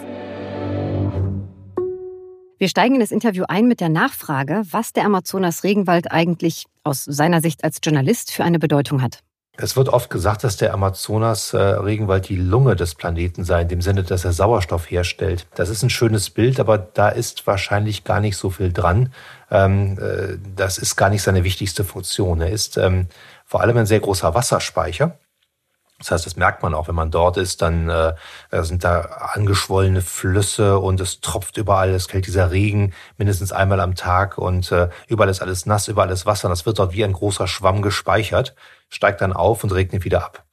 Wir 2.59 2.69
steigen 2.69 2.95
in 2.95 3.01
das 3.01 3.13
Interview 3.13 3.45
ein 3.47 3.69
mit 3.69 3.79
der 3.79 3.89
Nachfrage, 3.89 4.65
was 4.73 4.93
der 4.93 5.05
Amazonas-Regenwald 5.05 6.11
eigentlich 6.11 6.65
aus 6.83 7.05
seiner 7.05 7.41
Sicht 7.41 7.63
als 7.63 7.79
Journalist 7.85 8.33
für 8.33 8.43
eine 8.43 8.59
Bedeutung 8.59 9.01
hat. 9.01 9.21
Es 9.61 9.77
wird 9.77 9.89
oft 9.89 10.09
gesagt, 10.09 10.45
dass 10.45 10.57
der 10.57 10.73
Amazonas-Regenwald 10.73 12.27
äh, 12.27 12.29
die 12.29 12.37
Lunge 12.37 12.77
des 12.77 12.95
Planeten 12.95 13.43
sei, 13.43 13.63
in 13.63 13.69
dem 13.69 13.81
Sinne, 13.83 14.05
dass 14.05 14.25
er 14.25 14.33
Sauerstoff 14.33 14.89
herstellt. 14.89 15.49
Das 15.57 15.69
ist 15.69 15.83
ein 15.83 15.91
schönes 15.91 16.31
Bild, 16.31 16.61
aber 16.61 16.79
da 16.79 17.09
ist 17.09 17.45
wahrscheinlich 17.49 18.05
gar 18.05 18.21
nicht 18.21 18.37
so 18.37 18.51
viel 18.51 18.73
dran. 18.73 19.13
Ähm, 19.51 19.99
äh, 19.99 20.39
das 20.55 20.79
ist 20.79 20.95
gar 20.95 21.11
nicht 21.11 21.23
seine 21.23 21.43
wichtigste 21.43 21.83
Funktion. 21.83 22.41
Er 22.41 22.51
ist 22.51 22.77
ähm, 22.77 23.09
vor 23.45 23.61
allem 23.61 23.77
ein 23.79 23.87
sehr 23.87 23.99
großer 23.99 24.33
Wasserspeicher. 24.33 25.19
Das 25.99 26.13
heißt, 26.13 26.27
das 26.27 26.37
merkt 26.37 26.63
man 26.63 26.75
auch, 26.75 26.87
wenn 26.87 26.95
man 26.95 27.11
dort 27.11 27.37
ist, 27.37 27.61
dann 27.61 27.89
äh, 27.89 28.15
sind 28.53 28.85
da 28.85 29.01
angeschwollene 29.01 30.03
Flüsse 30.03 30.79
und 30.79 31.01
es 31.01 31.21
tropft 31.21 31.57
überall, 31.57 31.91
es 31.91 32.07
fällt 32.07 32.29
dieser 32.29 32.53
Regen 32.53 32.93
mindestens 33.17 33.51
einmal 33.51 33.81
am 33.81 33.97
Tag 33.97 34.39
und 34.39 34.71
äh, 34.71 34.91
überall 35.09 35.29
ist 35.29 35.43
alles 35.43 35.67
nass, 35.67 35.89
überall 35.89 36.11
ist 36.11 36.25
Wasser 36.25 36.49
das 36.49 36.67
wird 36.67 36.79
dort 36.79 36.93
wie 36.93 37.05
ein 37.05 37.13
großer 37.13 37.49
Schwamm 37.49 37.83
gespeichert, 37.83 38.55
steigt 38.89 39.21
dann 39.21 39.33
auf 39.33 39.65
und 39.65 39.73
regnet 39.73 40.05
wieder 40.05 40.25
ab. 40.25 40.45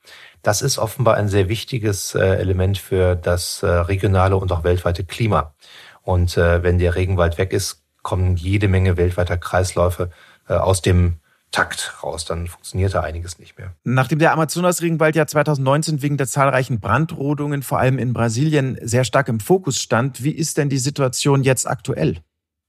Das 0.42 0.62
ist 0.62 0.77
offenbar 0.77 1.15
ein 1.15 1.27
sehr 1.27 1.50
wichtiges 1.50 2.13
äh, 2.13 2.20
Element 2.20 2.77
für 2.77 3.15
das 3.15 3.63
äh, 3.63 3.68
regionale 3.68 4.38
und 4.38 4.51
auch 4.51 4.63
weltweite 4.63 5.04
Klima. 5.04 5.56
Und 6.04 6.38
äh, 6.38 6.62
wenn 6.62 6.77
der 6.77 6.96
Regenwald 6.96 7.38
weg 7.38 7.51
ist, 7.51 7.84
kommen 8.04 8.36
jede 8.36 8.68
Menge 8.68 8.98
weltweiter 8.98 9.38
Kreisläufe 9.38 10.12
aus 10.48 10.84
dem 10.84 11.20
Takt 11.56 12.04
raus, 12.04 12.25
dann 12.25 12.48
funktioniert 12.48 12.94
da 12.94 13.01
einiges 13.01 13.39
nicht 13.39 13.58
mehr. 13.58 13.74
Nachdem 13.84 14.20
der 14.20 14.34
Amazonas-Regenwald 14.34 15.15
ja 15.15 15.25
2019 15.25 16.01
wegen 16.01 16.18
der 16.18 16.27
zahlreichen 16.27 16.82
Brandrodungen 16.82 17.63
vor 17.63 17.80
allem 17.80 17.98
in 17.98 18.12
Brasilien 18.12 18.77
sehr 18.82 19.06
stark 19.06 19.30
im 19.30 19.39
Fokus 19.39 19.82
stand, 19.82 20.22
wie 20.22 20.32
ist 20.32 20.58
denn 20.58 20.70
die 20.70 20.77
Situation 20.77 21.44
jetzt 21.44 21.65
aktuell? 21.68 22.18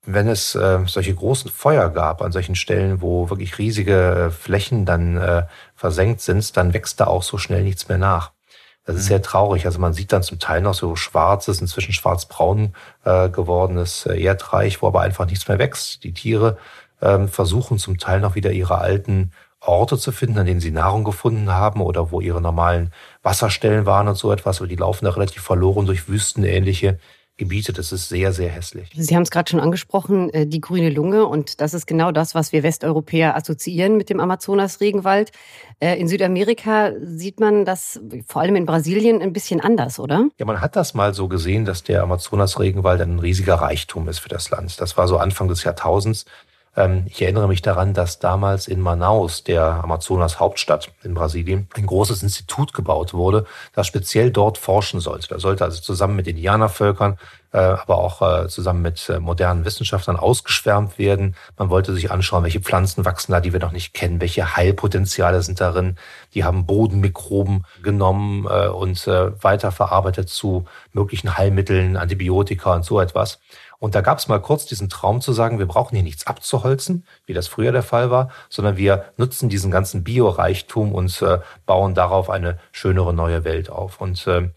Wenn 0.06 0.28
es 0.28 0.54
äh, 0.54 0.78
solche 0.86 1.14
großen 1.14 1.50
Feuer 1.50 1.90
gab 1.90 2.22
an 2.22 2.32
solchen 2.32 2.54
Stellen, 2.54 3.02
wo 3.02 3.28
wirklich 3.28 3.58
riesige 3.58 4.26
äh, 4.26 4.30
Flächen 4.30 4.86
dann 4.86 5.16
äh, 5.16 5.46
versenkt 5.74 6.20
sind, 6.20 6.56
dann 6.56 6.72
wächst 6.72 7.00
da 7.00 7.08
auch 7.08 7.24
so 7.24 7.38
schnell 7.38 7.64
nichts 7.64 7.88
mehr 7.88 7.98
nach. 7.98 8.30
Das 8.84 8.94
ist 8.94 9.04
mhm. 9.04 9.08
sehr 9.08 9.22
traurig. 9.22 9.66
Also 9.66 9.80
man 9.80 9.92
sieht 9.92 10.12
dann 10.12 10.22
zum 10.22 10.38
Teil 10.38 10.62
noch 10.62 10.74
so 10.74 10.94
schwarzes, 10.94 11.60
inzwischen 11.60 11.92
schwarzbraun 11.92 12.74
äh, 13.04 13.28
gewordenes 13.28 14.06
äh, 14.06 14.22
Erdreich, 14.22 14.80
wo 14.80 14.86
aber 14.86 15.00
einfach 15.00 15.26
nichts 15.26 15.48
mehr 15.48 15.58
wächst. 15.58 16.04
Die 16.04 16.12
Tiere 16.12 16.56
ähm, 17.02 17.28
versuchen 17.28 17.78
zum 17.78 17.98
Teil 17.98 18.20
noch 18.20 18.36
wieder 18.36 18.52
ihre 18.52 18.78
alten 18.78 19.32
Orte 19.60 19.98
zu 19.98 20.12
finden, 20.12 20.38
an 20.38 20.46
denen 20.46 20.60
sie 20.60 20.70
Nahrung 20.70 21.02
gefunden 21.02 21.50
haben 21.50 21.80
oder 21.80 22.12
wo 22.12 22.20
ihre 22.20 22.40
normalen 22.40 22.92
Wasserstellen 23.22 23.86
waren 23.86 24.06
und 24.06 24.16
so 24.16 24.30
etwas, 24.30 24.60
aber 24.60 24.68
die 24.68 24.76
laufen 24.76 25.04
da 25.04 25.10
relativ 25.10 25.42
verloren 25.42 25.86
durch 25.86 26.08
wüstenähnliche 26.08 26.98
Gebiete. 27.36 27.72
Das 27.72 27.92
ist 27.92 28.08
sehr, 28.08 28.32
sehr 28.32 28.48
hässlich. 28.48 28.90
Sie 28.94 29.14
haben 29.14 29.22
es 29.22 29.30
gerade 29.30 29.50
schon 29.50 29.60
angesprochen, 29.60 30.30
äh, 30.30 30.46
die 30.46 30.60
grüne 30.60 30.90
Lunge. 30.90 31.26
Und 31.26 31.60
das 31.60 31.74
ist 31.74 31.86
genau 31.86 32.12
das, 32.12 32.34
was 32.34 32.52
wir 32.52 32.62
Westeuropäer 32.62 33.36
assoziieren 33.36 33.96
mit 33.96 34.08
dem 34.08 34.20
Amazonas-Regenwald. 34.20 35.32
Äh, 35.78 36.00
in 36.00 36.08
Südamerika 36.08 36.92
sieht 37.02 37.38
man 37.38 37.64
das 37.64 38.00
vor 38.26 38.42
allem 38.42 38.56
in 38.56 38.64
Brasilien 38.64 39.20
ein 39.20 39.32
bisschen 39.32 39.60
anders, 39.60 39.98
oder? 39.98 40.28
Ja, 40.38 40.46
man 40.46 40.60
hat 40.60 40.76
das 40.76 40.94
mal 40.94 41.12
so 41.12 41.28
gesehen, 41.28 41.64
dass 41.64 41.82
der 41.82 42.02
Amazonas-Regenwald 42.02 43.00
ein 43.02 43.18
riesiger 43.18 43.56
Reichtum 43.56 44.08
ist 44.08 44.20
für 44.20 44.28
das 44.30 44.50
Land. 44.50 44.80
Das 44.80 44.96
war 44.96 45.06
so 45.06 45.18
Anfang 45.18 45.48
des 45.48 45.64
Jahrtausends. 45.64 46.24
Ähm, 46.76 47.04
ich 47.08 47.22
erinnere 47.22 47.48
mich 47.48 47.62
daran, 47.62 47.94
dass 47.94 48.18
damals 48.18 48.68
in 48.68 48.80
Manaus, 48.80 49.42
der 49.42 49.64
Amazonas 49.82 50.38
Hauptstadt 50.38 50.92
in 51.02 51.14
Brasilien, 51.14 51.68
ein 51.74 51.86
großes 51.86 52.22
Institut 52.22 52.72
gebaut 52.74 53.14
wurde, 53.14 53.46
das 53.72 53.86
speziell 53.86 54.30
dort 54.30 54.58
forschen 54.58 55.00
sollte. 55.00 55.28
Da 55.28 55.38
sollte 55.38 55.64
also 55.64 55.80
zusammen 55.80 56.16
mit 56.16 56.28
Indianervölkern, 56.28 57.18
äh, 57.52 57.58
aber 57.58 57.96
auch 57.98 58.20
äh, 58.20 58.48
zusammen 58.48 58.82
mit 58.82 59.08
äh, 59.08 59.18
modernen 59.18 59.64
Wissenschaftlern 59.64 60.16
ausgeschwärmt 60.16 60.98
werden. 60.98 61.36
Man 61.56 61.70
wollte 61.70 61.94
sich 61.94 62.10
anschauen, 62.10 62.44
welche 62.44 62.60
Pflanzen 62.60 63.06
wachsen 63.06 63.32
da, 63.32 63.40
die 63.40 63.54
wir 63.54 63.60
noch 63.60 63.72
nicht 63.72 63.94
kennen, 63.94 64.20
welche 64.20 64.56
Heilpotenziale 64.56 65.40
sind 65.40 65.60
darin. 65.60 65.96
Die 66.34 66.44
haben 66.44 66.66
Bodenmikroben 66.66 67.64
genommen 67.82 68.44
und 68.46 69.06
weiterverarbeitet 69.06 70.28
zu 70.28 70.66
möglichen 70.92 71.38
Heilmitteln, 71.38 71.96
Antibiotika 71.96 72.74
und 72.74 72.84
so 72.84 73.00
etwas. 73.00 73.38
Und 73.78 73.94
da 73.94 74.00
gab 74.00 74.18
es 74.18 74.28
mal 74.28 74.40
kurz 74.40 74.66
diesen 74.66 74.88
Traum 74.88 75.20
zu 75.20 75.32
sagen, 75.32 75.58
wir 75.58 75.66
brauchen 75.66 75.94
hier 75.94 76.04
nichts 76.04 76.26
abzuholzen, 76.26 77.04
wie 77.26 77.34
das 77.34 77.48
früher 77.48 77.72
der 77.72 77.82
Fall 77.82 78.10
war, 78.10 78.30
sondern 78.48 78.76
wir 78.76 79.06
nutzen 79.16 79.48
diesen 79.48 79.70
ganzen 79.70 80.04
Bioreichtum 80.04 80.92
und 80.92 81.20
äh, 81.22 81.38
bauen 81.66 81.94
darauf 81.94 82.30
eine 82.30 82.58
schönere 82.72 83.12
neue 83.12 83.44
Welt 83.44 83.70
auf. 83.70 84.00
Und 84.00 84.26
äh, 84.26 84.50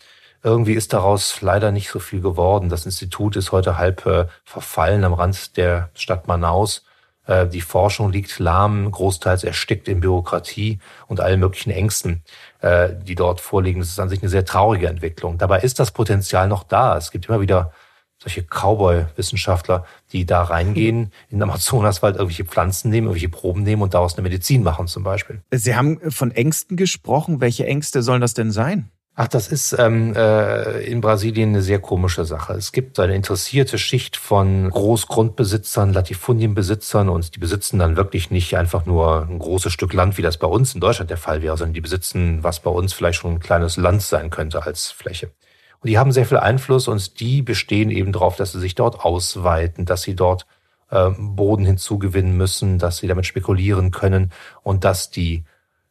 irgendwie 0.43 0.73
ist 0.73 0.93
daraus 0.93 1.41
leider 1.41 1.71
nicht 1.71 1.89
so 1.89 1.99
viel 1.99 2.21
geworden. 2.21 2.69
Das 2.69 2.85
Institut 2.85 3.35
ist 3.35 3.51
heute 3.51 3.77
halb 3.77 4.05
äh, 4.05 4.27
verfallen 4.45 5.03
am 5.03 5.13
Rand 5.13 5.57
der 5.57 5.89
Stadt 5.93 6.27
Manaus. 6.27 6.83
Äh, 7.29 7.47
die 7.47 7.61
Forschung 7.61 8.11
liegt 8.11 8.39
lahm, 8.39 8.89
großteils 8.89 9.43
erstickt 9.43 9.87
in 9.87 9.99
Bürokratie 9.99 10.79
und 11.07 11.19
allen 11.19 11.39
möglichen 11.39 11.71
Ängsten, 11.71 12.23
äh, 12.61 12.89
die 13.03 13.15
dort 13.15 13.41
vorliegen. 13.41 13.81
Das 13.81 13.89
ist 13.89 13.99
an 13.99 14.09
sich 14.09 14.21
eine 14.21 14.29
sehr 14.29 14.45
traurige 14.45 14.87
Entwicklung. 14.87 15.37
Dabei 15.37 15.59
ist 15.59 15.79
das 15.79 15.91
Potenzial 15.91 16.47
noch 16.47 16.63
da. 16.63 16.97
Es 16.97 17.11
gibt 17.11 17.27
immer 17.27 17.41
wieder 17.41 17.73
solche 18.21 18.43
Cowboy-Wissenschaftler, 18.43 19.85
die 20.11 20.25
da 20.25 20.43
reingehen, 20.43 21.11
in 21.29 21.37
den 21.37 21.43
Amazonaswald 21.43 22.15
irgendwelche 22.15 22.45
Pflanzen 22.45 22.89
nehmen, 22.89 23.07
irgendwelche 23.07 23.29
Proben 23.29 23.63
nehmen 23.63 23.81
und 23.81 23.93
daraus 23.93 24.15
eine 24.15 24.23
Medizin 24.23 24.61
machen 24.61 24.87
zum 24.87 25.03
Beispiel. 25.03 25.41
Sie 25.51 25.75
haben 25.75 25.99
von 26.11 26.31
Ängsten 26.31 26.75
gesprochen. 26.77 27.41
Welche 27.41 27.65
Ängste 27.65 28.01
sollen 28.01 28.21
das 28.21 28.33
denn 28.33 28.51
sein? 28.51 28.91
Ach, 29.21 29.27
das 29.27 29.49
ist 29.49 29.75
ähm, 29.77 30.15
äh, 30.15 30.81
in 30.83 31.01
Brasilien 31.01 31.49
eine 31.49 31.61
sehr 31.61 31.79
komische 31.79 32.23
Sache. 32.23 32.53
Es 32.53 32.71
gibt 32.71 32.99
eine 32.99 33.15
interessierte 33.15 33.77
Schicht 33.77 34.15
von 34.15 34.69
Großgrundbesitzern, 34.69 35.91
Latifundienbesitzern 35.91 37.09
und 37.09 37.35
die 37.35 37.39
besitzen 37.39 37.79
dann 37.79 37.97
wirklich 37.97 38.31
nicht 38.31 38.55
einfach 38.55 38.85
nur 38.85 39.27
ein 39.29 39.39
großes 39.39 39.73
Stück 39.73 39.91
Land, 39.91 40.17
wie 40.17 40.21
das 40.21 40.37
bei 40.37 40.47
uns 40.47 40.73
in 40.73 40.79
Deutschland 40.79 41.09
der 41.09 41.17
Fall 41.17 41.41
wäre, 41.41 41.57
sondern 41.57 41.73
die 41.73 41.81
besitzen, 41.81 42.43
was 42.43 42.61
bei 42.61 42.71
uns 42.71 42.93
vielleicht 42.93 43.19
schon 43.19 43.33
ein 43.33 43.39
kleines 43.41 43.75
Land 43.75 44.03
sein 44.03 44.29
könnte 44.29 44.65
als 44.65 44.89
Fläche. 44.89 45.31
Und 45.81 45.89
die 45.89 45.97
haben 45.97 46.11
sehr 46.11 46.25
viel 46.25 46.37
Einfluss 46.37 46.87
und 46.87 47.19
die 47.19 47.41
bestehen 47.41 47.89
eben 47.89 48.11
darauf, 48.11 48.35
dass 48.35 48.51
sie 48.51 48.59
sich 48.59 48.75
dort 48.75 48.99
ausweiten, 48.99 49.85
dass 49.85 50.01
sie 50.01 50.15
dort 50.15 50.45
äh, 50.91 51.09
Boden 51.17 51.65
hinzugewinnen 51.65 52.35
müssen, 52.35 52.79
dass 52.79 52.97
sie 52.97 53.07
damit 53.07 53.25
spekulieren 53.25 53.91
können 53.91 54.31
und 54.63 54.83
dass 54.83 55.09
die 55.09 55.45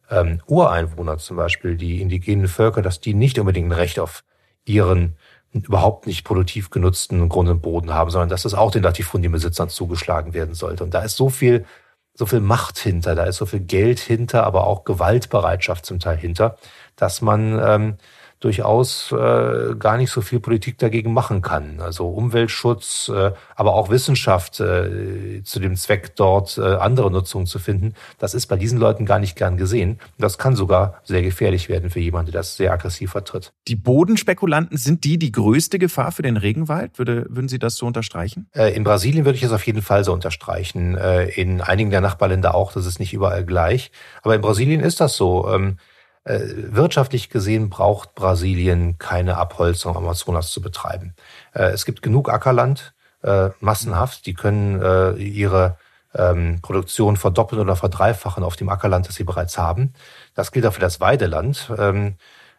ähm, 0.09 0.41
Ureinwohner 0.47 1.17
zum 1.17 1.37
Beispiel, 1.37 1.75
die 1.75 2.01
indigenen 2.01 2.47
Völker, 2.47 2.81
dass 2.81 2.99
die 2.99 3.13
nicht 3.13 3.39
unbedingt 3.39 3.69
ein 3.69 3.73
Recht 3.73 3.99
auf 3.99 4.23
ihren 4.65 5.15
überhaupt 5.51 6.05
nicht 6.05 6.25
produktiv 6.25 6.69
genutzten 6.69 7.27
Grund 7.27 7.49
und 7.49 7.61
Boden 7.61 7.93
haben, 7.93 8.11
sondern 8.11 8.29
dass 8.29 8.43
das 8.43 8.53
auch 8.53 8.71
den 8.71 8.83
Latifundienbesitzern 8.83 9.69
zugeschlagen 9.69 10.33
werden 10.33 10.53
sollte. 10.53 10.83
Und 10.83 10.93
da 10.93 11.01
ist 11.01 11.17
so 11.17 11.29
viel, 11.29 11.65
so 12.13 12.27
viel 12.27 12.39
Macht 12.39 12.77
hinter, 12.77 13.15
da 13.15 13.23
ist 13.23 13.37
so 13.37 13.47
viel 13.47 13.61
Geld 13.61 13.99
hinter, 13.99 14.43
aber 14.43 14.67
auch 14.67 14.83
Gewaltbereitschaft 14.83 15.85
zum 15.85 15.99
Teil 15.99 16.17
hinter, 16.17 16.57
dass 16.95 17.21
man 17.21 17.59
ähm, 17.63 17.97
durchaus 18.39 19.11
äh, 19.11 19.75
gar 19.77 19.97
nicht 19.97 20.11
so 20.11 20.21
viel 20.21 20.39
Politik 20.39 20.77
dagegen 20.77 21.13
machen 21.13 21.41
kann. 21.41 21.81
Also 21.81 22.07
Umweltschutz, 22.07 23.11
äh, 23.13 23.31
aber 23.55 23.73
auch 23.73 23.89
Wissenschaft 23.89 24.59
äh, 24.59 25.43
zu 25.43 25.59
dem 25.59 25.75
Zweck 25.75 26.15
dort 26.15 26.57
äh, 26.57 26.61
andere 26.61 27.11
Nutzungen 27.11 27.47
zu 27.47 27.59
finden, 27.59 27.95
das 28.17 28.33
ist 28.33 28.47
bei 28.47 28.55
diesen 28.55 28.79
Leuten 28.79 29.05
gar 29.05 29.19
nicht 29.19 29.35
gern 29.35 29.57
gesehen. 29.57 29.99
Das 30.17 30.37
kann 30.37 30.55
sogar 30.55 31.01
sehr 31.03 31.21
gefährlich 31.21 31.67
werden 31.67 31.89
für 31.89 31.99
jemanden, 31.99 32.31
der 32.31 32.39
das 32.39 32.55
sehr 32.55 32.71
aggressiv 32.71 33.11
vertritt. 33.11 33.51
Die 33.67 33.75
Bodenspekulanten, 33.75 34.77
sind 34.77 35.03
die 35.03 35.19
die 35.19 35.33
größte 35.33 35.77
Gefahr 35.77 36.13
für 36.13 36.21
den 36.21 36.37
Regenwald? 36.37 36.97
Würde, 36.97 37.25
würden 37.29 37.49
Sie 37.49 37.59
das 37.59 37.75
so 37.75 37.85
unterstreichen? 37.85 38.47
Äh, 38.53 38.73
in 38.73 38.85
Brasilien 38.85 39.25
würde 39.25 39.37
ich 39.37 39.43
es 39.43 39.51
auf 39.51 39.65
jeden 39.65 39.81
Fall 39.81 40.05
so 40.05 40.13
unterstreichen. 40.13 40.95
Äh, 40.95 41.29
in 41.29 41.59
einigen 41.59 41.89
der 41.89 42.01
Nachbarländer 42.01 42.55
auch, 42.55 42.71
das 42.71 42.85
ist 42.85 42.99
nicht 42.99 43.13
überall 43.13 43.43
gleich. 43.43 43.91
Aber 44.21 44.35
in 44.35 44.41
Brasilien 44.41 44.79
ist 44.79 45.01
das 45.01 45.17
so. 45.17 45.49
Ähm, 45.49 45.71
äh, 45.71 45.98
wirtschaftlich 46.25 47.29
gesehen 47.29 47.69
braucht 47.69 48.13
Brasilien 48.13 48.97
keine 48.97 49.37
Abholzung 49.37 49.95
Amazonas 49.95 50.51
zu 50.51 50.61
betreiben. 50.61 51.15
Äh, 51.53 51.71
es 51.71 51.85
gibt 51.85 52.01
genug 52.01 52.29
Ackerland, 52.29 52.93
äh, 53.23 53.49
massenhaft, 53.59 54.25
die 54.25 54.33
können 54.33 54.81
äh, 54.81 55.11
ihre 55.13 55.77
ähm, 56.13 56.59
Produktion 56.61 57.17
verdoppeln 57.17 57.61
oder 57.61 57.75
verdreifachen 57.75 58.43
auf 58.43 58.55
dem 58.55 58.69
Ackerland, 58.69 59.07
das 59.07 59.15
sie 59.15 59.23
bereits 59.23 59.57
haben. 59.57 59.93
Das 60.35 60.51
gilt 60.51 60.65
auch 60.65 60.73
für 60.73 60.81
das 60.81 60.99
Weideland. 60.99 61.71
Ähm, 61.77 62.15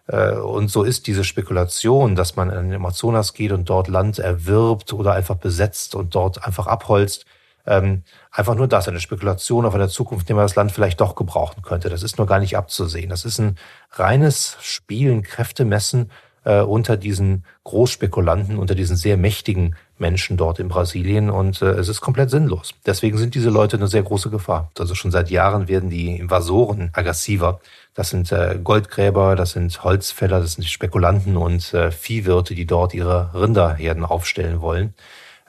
äh, 0.06 0.32
und 0.32 0.68
so 0.70 0.82
ist 0.82 1.06
diese 1.06 1.24
Spekulation, 1.24 2.16
dass 2.16 2.36
man 2.36 2.50
in 2.50 2.70
den 2.70 2.74
Amazonas 2.74 3.34
geht 3.34 3.52
und 3.52 3.68
dort 3.68 3.88
Land 3.88 4.18
erwirbt 4.18 4.92
oder 4.92 5.12
einfach 5.12 5.36
besetzt 5.36 5.94
und 5.94 6.14
dort 6.14 6.44
einfach 6.44 6.66
abholzt, 6.66 7.26
ähm, 7.66 8.02
einfach 8.30 8.54
nur 8.54 8.68
das, 8.68 8.88
eine 8.88 9.00
Spekulation 9.00 9.66
auf 9.66 9.74
eine 9.74 9.88
Zukunft, 9.88 10.24
in 10.24 10.28
der 10.28 10.36
man 10.36 10.44
das 10.44 10.56
Land 10.56 10.72
vielleicht 10.72 11.00
doch 11.00 11.14
gebrauchen 11.14 11.62
könnte. 11.62 11.88
Das 11.88 12.02
ist 12.02 12.18
nur 12.18 12.26
gar 12.26 12.38
nicht 12.38 12.56
abzusehen. 12.56 13.10
Das 13.10 13.24
ist 13.24 13.38
ein 13.38 13.56
reines 13.92 14.56
Spielen, 14.60 15.22
Kräftemessen 15.22 16.10
äh, 16.44 16.60
unter 16.60 16.96
diesen 16.96 17.44
Großspekulanten, 17.64 18.58
unter 18.58 18.74
diesen 18.74 18.96
sehr 18.96 19.16
mächtigen 19.16 19.76
Menschen 19.98 20.36
dort 20.36 20.58
in 20.58 20.68
Brasilien 20.68 21.30
und 21.30 21.60
äh, 21.60 21.72
es 21.72 21.88
ist 21.88 22.00
komplett 22.00 22.30
sinnlos. 22.30 22.72
Deswegen 22.86 23.18
sind 23.18 23.34
diese 23.34 23.50
Leute 23.50 23.76
eine 23.76 23.86
sehr 23.86 24.02
große 24.02 24.30
Gefahr. 24.30 24.70
Also 24.78 24.94
schon 24.94 25.10
seit 25.10 25.30
Jahren 25.30 25.68
werden 25.68 25.90
die 25.90 26.16
Invasoren 26.16 26.90
aggressiver. 26.94 27.60
Das 27.94 28.10
sind 28.10 28.32
äh, 28.32 28.58
Goldgräber, 28.62 29.36
das 29.36 29.52
sind 29.52 29.84
Holzfäller, 29.84 30.40
das 30.40 30.54
sind 30.54 30.64
Spekulanten 30.64 31.36
und 31.36 31.74
äh, 31.74 31.90
Viehwirte, 31.90 32.54
die 32.54 32.66
dort 32.66 32.94
ihre 32.94 33.30
Rinderherden 33.34 34.04
aufstellen 34.04 34.62
wollen. 34.62 34.94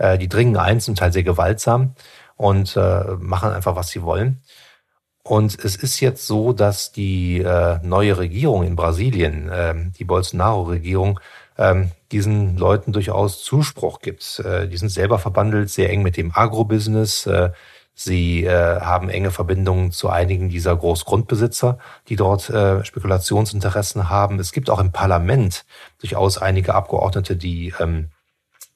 Äh, 0.01 0.17
die 0.17 0.27
dringen 0.27 0.57
ein, 0.57 0.79
zum 0.79 0.95
Teil 0.95 1.13
sehr 1.13 1.23
gewaltsam 1.23 1.93
und 2.35 2.75
äh, 2.75 3.03
machen 3.19 3.51
einfach, 3.51 3.75
was 3.75 3.89
sie 3.89 4.01
wollen. 4.01 4.41
Und 5.23 5.63
es 5.63 5.75
ist 5.75 5.99
jetzt 5.99 6.25
so, 6.25 6.53
dass 6.53 6.91
die 6.91 7.39
äh, 7.39 7.77
neue 7.83 8.17
Regierung 8.17 8.63
in 8.63 8.75
Brasilien, 8.75 9.49
äh, 9.49 9.75
die 9.97 10.05
Bolsonaro-Regierung, 10.05 11.19
äh, 11.57 11.85
diesen 12.11 12.57
Leuten 12.57 12.93
durchaus 12.93 13.43
Zuspruch 13.43 13.99
gibt. 13.99 14.39
Äh, 14.39 14.67
die 14.67 14.77
sind 14.77 14.89
selber 14.89 15.19
verbandelt 15.19 15.69
sehr 15.69 15.91
eng 15.91 16.01
mit 16.01 16.17
dem 16.17 16.31
Agrobusiness. 16.33 17.27
Äh, 17.27 17.51
sie 17.93 18.43
äh, 18.43 18.79
haben 18.79 19.09
enge 19.09 19.29
Verbindungen 19.29 19.91
zu 19.91 20.09
einigen 20.09 20.49
dieser 20.49 20.75
Großgrundbesitzer, 20.75 21.77
die 22.09 22.15
dort 22.15 22.49
äh, 22.49 22.83
Spekulationsinteressen 22.83 24.09
haben. 24.09 24.39
Es 24.39 24.51
gibt 24.51 24.71
auch 24.71 24.79
im 24.79 24.91
Parlament 24.91 25.65
durchaus 25.99 26.39
einige 26.39 26.73
Abgeordnete, 26.73 27.35
die 27.35 27.75
ähm, 27.79 28.09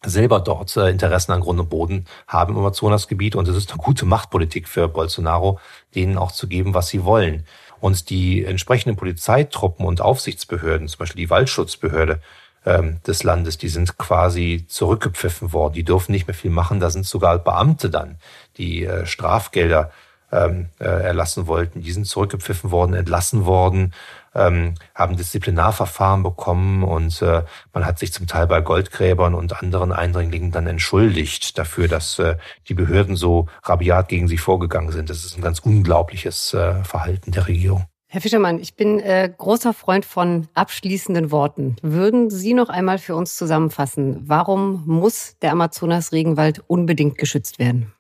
selber 0.04 0.40
dort 0.40 0.76
äh, 0.78 0.90
Interessen 0.90 1.32
an 1.32 1.42
Grund 1.42 1.60
und 1.60 1.70
Boden 1.70 2.06
haben 2.28 2.54
im 2.54 2.60
Amazonasgebiet. 2.60 3.36
Und 3.36 3.48
es 3.48 3.56
ist 3.56 3.72
eine 3.72 3.82
gute 3.82 4.06
Machtpolitik 4.06 4.68
für 4.68 4.88
Bolsonaro, 4.88 5.60
denen 5.94 6.18
auch 6.18 6.32
zu 6.32 6.48
geben, 6.48 6.74
was 6.74 6.88
sie 6.88 7.04
wollen. 7.04 7.46
Und 7.80 8.10
die 8.10 8.46
entsprechenden 8.46 8.96
Polizeitruppen 8.96 9.86
und 9.86 10.02
Aufsichtsbehörden, 10.02 10.88
zum 10.88 11.00
Beispiel 11.00 11.26
die 11.26 11.30
Waldschutzbehörde 11.30 12.22
ähm, 12.66 12.98
des 13.06 13.24
Landes, 13.24 13.58
die 13.58 13.70
sind 13.70 13.98
quasi 13.98 14.66
zurückgepfiffen 14.68 15.54
worden. 15.54 15.74
Die 15.74 15.84
dürfen 15.84 16.12
nicht 16.12 16.28
mehr 16.28 16.34
viel 16.34 16.52
machen. 16.52 16.80
Da 16.80 16.90
sind 16.90 17.06
sogar 17.06 17.38
Beamte 17.38 17.90
dann, 17.90 18.18
die 18.58 18.86
äh, 18.86 19.06
Strafgelder 19.06 19.92
ähm, 20.32 20.70
äh, 20.80 20.86
erlassen 20.86 21.48
wollten. 21.48 21.82
Die 21.82 21.92
sind 21.92 22.08
zurückgepfiffen 22.08 22.72
worden, 22.72 22.94
entlassen 22.94 23.46
worden 23.46 23.94
ähm, 24.36 24.76
haben 24.94 25.18
Disziplinarverfahren 25.18 26.24
bekommen 26.24 26.84
und 26.84 27.22
äh, 27.22 27.44
man 27.74 27.86
hat 27.86 28.00
sich 28.00 28.14
zum 28.14 28.28
Teil 28.28 28.48
bei 28.48 28.62
Goldgräbern 28.62 29.34
und 29.34 29.62
anderen 29.62 29.92
Eindringlingen 29.92 30.52
dann 30.52 30.68
entschuldigt 30.68 31.58
dafür, 31.58 31.88
dass 31.88 32.20
äh, 32.20 32.38
die 32.68 32.74
Behörden 32.74 33.16
so 33.16 33.48
rabiat 33.64 34.10
gegen 34.10 34.28
sie 34.28 34.38
vorgegangen 34.38 34.92
sind. 34.92 35.10
Das 35.10 35.26
ist 35.26 35.38
ein 35.38 35.42
ganz 35.42 35.60
unglaubliches 35.60 36.54
äh, 36.54 36.84
Verhalten 36.84 37.32
der 37.32 37.48
Regierung. 37.48 37.86
Herr 38.08 38.22
Fischermann, 38.22 38.60
ich 38.60 38.76
bin 38.76 39.00
äh, 39.00 39.30
großer 39.36 39.74
Freund 39.74 40.06
von 40.06 40.48
abschließenden 40.54 41.32
Worten. 41.32 41.76
Würden 41.82 42.30
Sie 42.30 42.54
noch 42.54 42.70
einmal 42.70 42.98
für 42.98 43.16
uns 43.16 43.36
zusammenfassen, 43.36 44.22
warum 44.24 44.84
muss 44.86 45.38
der 45.42 45.52
Amazonas-Regenwald 45.52 46.64
unbedingt 46.68 47.18
geschützt 47.18 47.60
werden? 47.60 47.95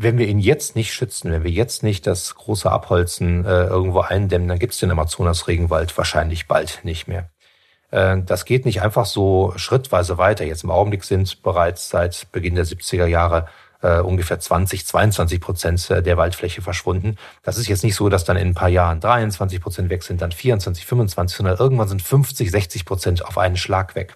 Wenn 0.00 0.16
wir 0.16 0.28
ihn 0.28 0.38
jetzt 0.38 0.76
nicht 0.76 0.92
schützen, 0.92 1.32
wenn 1.32 1.42
wir 1.42 1.50
jetzt 1.50 1.82
nicht 1.82 2.06
das 2.06 2.36
große 2.36 2.70
Abholzen 2.70 3.44
äh, 3.44 3.64
irgendwo 3.64 4.00
eindämmen, 4.00 4.46
dann 4.46 4.60
gibt 4.60 4.72
es 4.74 4.78
den 4.78 4.92
Amazonas-Regenwald 4.92 5.96
wahrscheinlich 5.98 6.46
bald 6.46 6.84
nicht 6.84 7.08
mehr. 7.08 7.30
Äh, 7.90 8.18
das 8.24 8.44
geht 8.44 8.64
nicht 8.64 8.80
einfach 8.80 9.06
so 9.06 9.52
schrittweise 9.56 10.16
weiter. 10.16 10.44
Jetzt 10.44 10.62
im 10.62 10.70
Augenblick 10.70 11.02
sind 11.02 11.42
bereits 11.42 11.88
seit 11.88 12.30
Beginn 12.30 12.54
der 12.54 12.64
70er 12.64 13.06
Jahre 13.06 13.48
äh, 13.82 13.98
ungefähr 13.98 14.38
20, 14.38 14.86
22 14.86 15.40
Prozent 15.40 15.88
der 15.90 16.16
Waldfläche 16.16 16.62
verschwunden. 16.62 17.16
Das 17.42 17.58
ist 17.58 17.66
jetzt 17.66 17.82
nicht 17.82 17.96
so, 17.96 18.08
dass 18.08 18.24
dann 18.24 18.36
in 18.36 18.48
ein 18.48 18.54
paar 18.54 18.68
Jahren 18.68 19.00
23 19.00 19.60
Prozent 19.60 19.90
weg 19.90 20.04
sind, 20.04 20.22
dann 20.22 20.30
24, 20.30 20.86
25, 20.86 21.36
sondern 21.36 21.58
irgendwann 21.58 21.88
sind 21.88 22.02
50, 22.02 22.52
60 22.52 22.84
Prozent 22.84 23.24
auf 23.24 23.36
einen 23.36 23.56
Schlag 23.56 23.96
weg, 23.96 24.14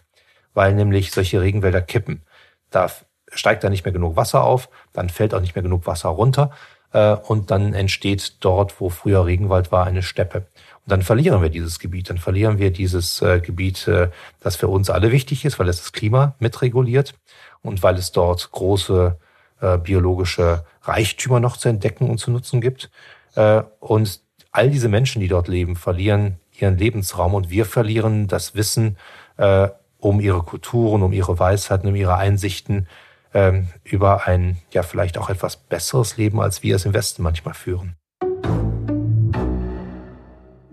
weil 0.54 0.74
nämlich 0.74 1.10
solche 1.10 1.40
Regenwälder 1.40 1.82
kippen. 1.82 2.22
Da 2.70 2.88
steigt 3.34 3.64
da 3.64 3.70
nicht 3.70 3.84
mehr 3.84 3.92
genug 3.92 4.16
Wasser 4.16 4.44
auf, 4.44 4.68
dann 4.92 5.08
fällt 5.08 5.34
auch 5.34 5.40
nicht 5.40 5.54
mehr 5.54 5.62
genug 5.62 5.86
Wasser 5.86 6.10
runter 6.10 6.50
äh, 6.92 7.14
und 7.14 7.50
dann 7.50 7.74
entsteht 7.74 8.36
dort, 8.40 8.80
wo 8.80 8.88
früher 8.88 9.26
Regenwald 9.26 9.72
war, 9.72 9.86
eine 9.86 10.02
Steppe. 10.02 10.38
Und 10.84 10.90
dann 10.90 11.02
verlieren 11.02 11.42
wir 11.42 11.48
dieses 11.48 11.78
Gebiet, 11.78 12.10
dann 12.10 12.18
verlieren 12.18 12.58
wir 12.58 12.70
dieses 12.70 13.22
äh, 13.22 13.40
Gebiet, 13.40 13.86
äh, 13.88 14.10
das 14.40 14.56
für 14.56 14.68
uns 14.68 14.90
alle 14.90 15.12
wichtig 15.12 15.44
ist, 15.44 15.58
weil 15.58 15.68
es 15.68 15.78
das 15.78 15.92
Klima 15.92 16.34
mitreguliert 16.38 17.14
und 17.62 17.82
weil 17.82 17.96
es 17.96 18.12
dort 18.12 18.50
große 18.50 19.16
äh, 19.60 19.78
biologische 19.78 20.64
Reichtümer 20.82 21.40
noch 21.40 21.56
zu 21.56 21.68
entdecken 21.68 22.10
und 22.10 22.18
zu 22.18 22.30
nutzen 22.30 22.60
gibt. 22.60 22.90
Äh, 23.36 23.62
und 23.80 24.20
all 24.50 24.70
diese 24.70 24.88
Menschen, 24.88 25.20
die 25.20 25.28
dort 25.28 25.48
leben, 25.48 25.76
verlieren 25.76 26.38
ihren 26.58 26.76
Lebensraum 26.76 27.34
und 27.34 27.50
wir 27.50 27.64
verlieren 27.64 28.28
das 28.28 28.54
Wissen 28.54 28.96
äh, 29.36 29.68
um 29.98 30.20
ihre 30.20 30.42
Kulturen, 30.42 31.02
um 31.02 31.12
ihre 31.12 31.38
Weisheiten, 31.38 31.88
um 31.88 31.94
ihre 31.94 32.16
Einsichten, 32.16 32.88
ähm, 33.34 33.68
über 33.84 34.26
ein 34.26 34.58
ja 34.72 34.82
vielleicht 34.82 35.18
auch 35.18 35.30
etwas 35.30 35.56
besseres 35.56 36.16
Leben, 36.16 36.40
als 36.40 36.62
wir 36.62 36.76
es 36.76 36.84
im 36.84 36.94
Westen 36.94 37.22
manchmal 37.22 37.54
führen. 37.54 37.96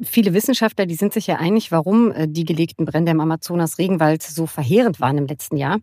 Viele 0.01 0.33
Wissenschaftler, 0.33 0.85
die 0.85 0.95
sind 0.95 1.13
sich 1.13 1.27
ja 1.27 1.35
einig, 1.35 1.71
warum 1.71 2.11
äh, 2.11 2.27
die 2.27 2.45
gelegten 2.45 2.85
Brände 2.85 3.11
im 3.11 3.19
Amazonas-Regenwald 3.19 4.23
so 4.23 4.47
verheerend 4.47 4.99
waren 4.99 5.17
im 5.17 5.27
letzten 5.27 5.57
Jahr. 5.57 5.79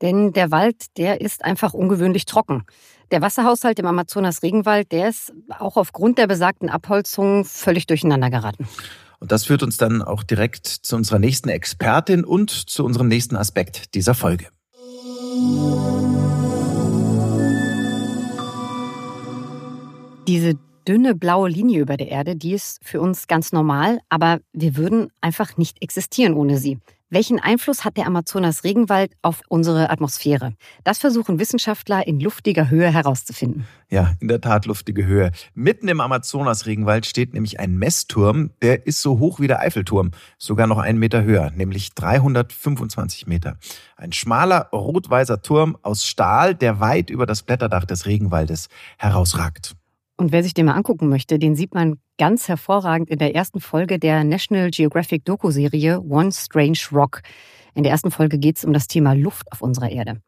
Denn 0.00 0.32
der 0.32 0.50
Wald, 0.50 0.96
der 0.96 1.20
ist 1.20 1.44
einfach 1.44 1.74
ungewöhnlich 1.74 2.24
trocken. 2.24 2.64
Der 3.12 3.22
Wasserhaushalt 3.22 3.78
im 3.78 3.86
Amazonas-Regenwald, 3.86 4.90
der 4.90 5.08
ist 5.08 5.32
auch 5.58 5.76
aufgrund 5.76 6.18
der 6.18 6.26
besagten 6.26 6.68
Abholzung 6.68 7.44
völlig 7.44 7.86
durcheinander 7.86 8.30
geraten. 8.30 8.66
Und 9.20 9.30
das 9.30 9.44
führt 9.44 9.62
uns 9.62 9.76
dann 9.76 10.02
auch 10.02 10.24
direkt 10.24 10.66
zu 10.66 10.96
unserer 10.96 11.20
nächsten 11.20 11.48
Expertin 11.48 12.24
und 12.24 12.50
zu 12.50 12.84
unserem 12.84 13.06
nächsten 13.06 13.36
Aspekt 13.36 13.94
dieser 13.94 14.14
Folge. 14.14 14.48
Diese 20.28 20.54
dünne 20.86 21.16
blaue 21.16 21.48
Linie 21.48 21.80
über 21.80 21.96
der 21.96 22.08
Erde, 22.08 22.36
die 22.36 22.52
ist 22.52 22.78
für 22.84 23.00
uns 23.00 23.26
ganz 23.26 23.50
normal, 23.52 23.98
aber 24.08 24.38
wir 24.52 24.76
würden 24.76 25.10
einfach 25.20 25.56
nicht 25.56 25.82
existieren 25.82 26.34
ohne 26.34 26.58
sie. 26.58 26.78
Welchen 27.10 27.40
Einfluss 27.40 27.84
hat 27.84 27.98
der 27.98 28.06
Amazonas-Regenwald 28.06 29.12
auf 29.20 29.42
unsere 29.48 29.90
Atmosphäre? 29.90 30.54
Das 30.82 30.98
versuchen 30.98 31.38
Wissenschaftler 31.38 32.06
in 32.06 32.20
luftiger 32.20 32.70
Höhe 32.70 32.90
herauszufinden. 32.90 33.66
Ja, 33.90 34.14
in 34.20 34.28
der 34.28 34.40
Tat 34.40 34.64
luftige 34.64 35.04
Höhe. 35.04 35.30
Mitten 35.52 35.88
im 35.88 36.00
Amazonas-Regenwald 36.00 37.04
steht 37.04 37.34
nämlich 37.34 37.60
ein 37.60 37.76
Messturm, 37.76 38.52
der 38.62 38.86
ist 38.86 39.02
so 39.02 39.18
hoch 39.18 39.40
wie 39.40 39.48
der 39.48 39.60
Eiffelturm, 39.60 40.12
sogar 40.38 40.66
noch 40.66 40.78
einen 40.78 40.98
Meter 40.98 41.22
höher, 41.22 41.50
nämlich 41.50 41.94
325 41.94 43.26
Meter. 43.26 43.58
Ein 43.96 44.12
schmaler 44.12 44.70
rot-weißer 44.72 45.42
Turm 45.42 45.76
aus 45.82 46.06
Stahl, 46.06 46.54
der 46.54 46.80
weit 46.80 47.10
über 47.10 47.26
das 47.26 47.42
Blätterdach 47.42 47.84
des 47.84 48.06
Regenwaldes 48.06 48.68
herausragt. 48.96 49.74
Und 50.22 50.30
wer 50.30 50.44
sich 50.44 50.54
den 50.54 50.66
mal 50.66 50.74
angucken 50.74 51.08
möchte, 51.08 51.40
den 51.40 51.56
sieht 51.56 51.74
man 51.74 51.98
ganz 52.16 52.46
hervorragend 52.46 53.10
in 53.10 53.18
der 53.18 53.34
ersten 53.34 53.58
Folge 53.58 53.98
der 53.98 54.22
National 54.22 54.70
Geographic 54.70 55.24
Doku-Serie 55.24 56.00
One 56.00 56.30
Strange 56.30 56.78
Rock. 56.92 57.22
In 57.74 57.82
der 57.82 57.90
ersten 57.90 58.12
Folge 58.12 58.38
geht 58.38 58.56
es 58.56 58.64
um 58.64 58.72
das 58.72 58.86
Thema 58.86 59.14
Luft 59.14 59.50
auf 59.50 59.62
unserer 59.62 59.90
Erde. 59.90 60.22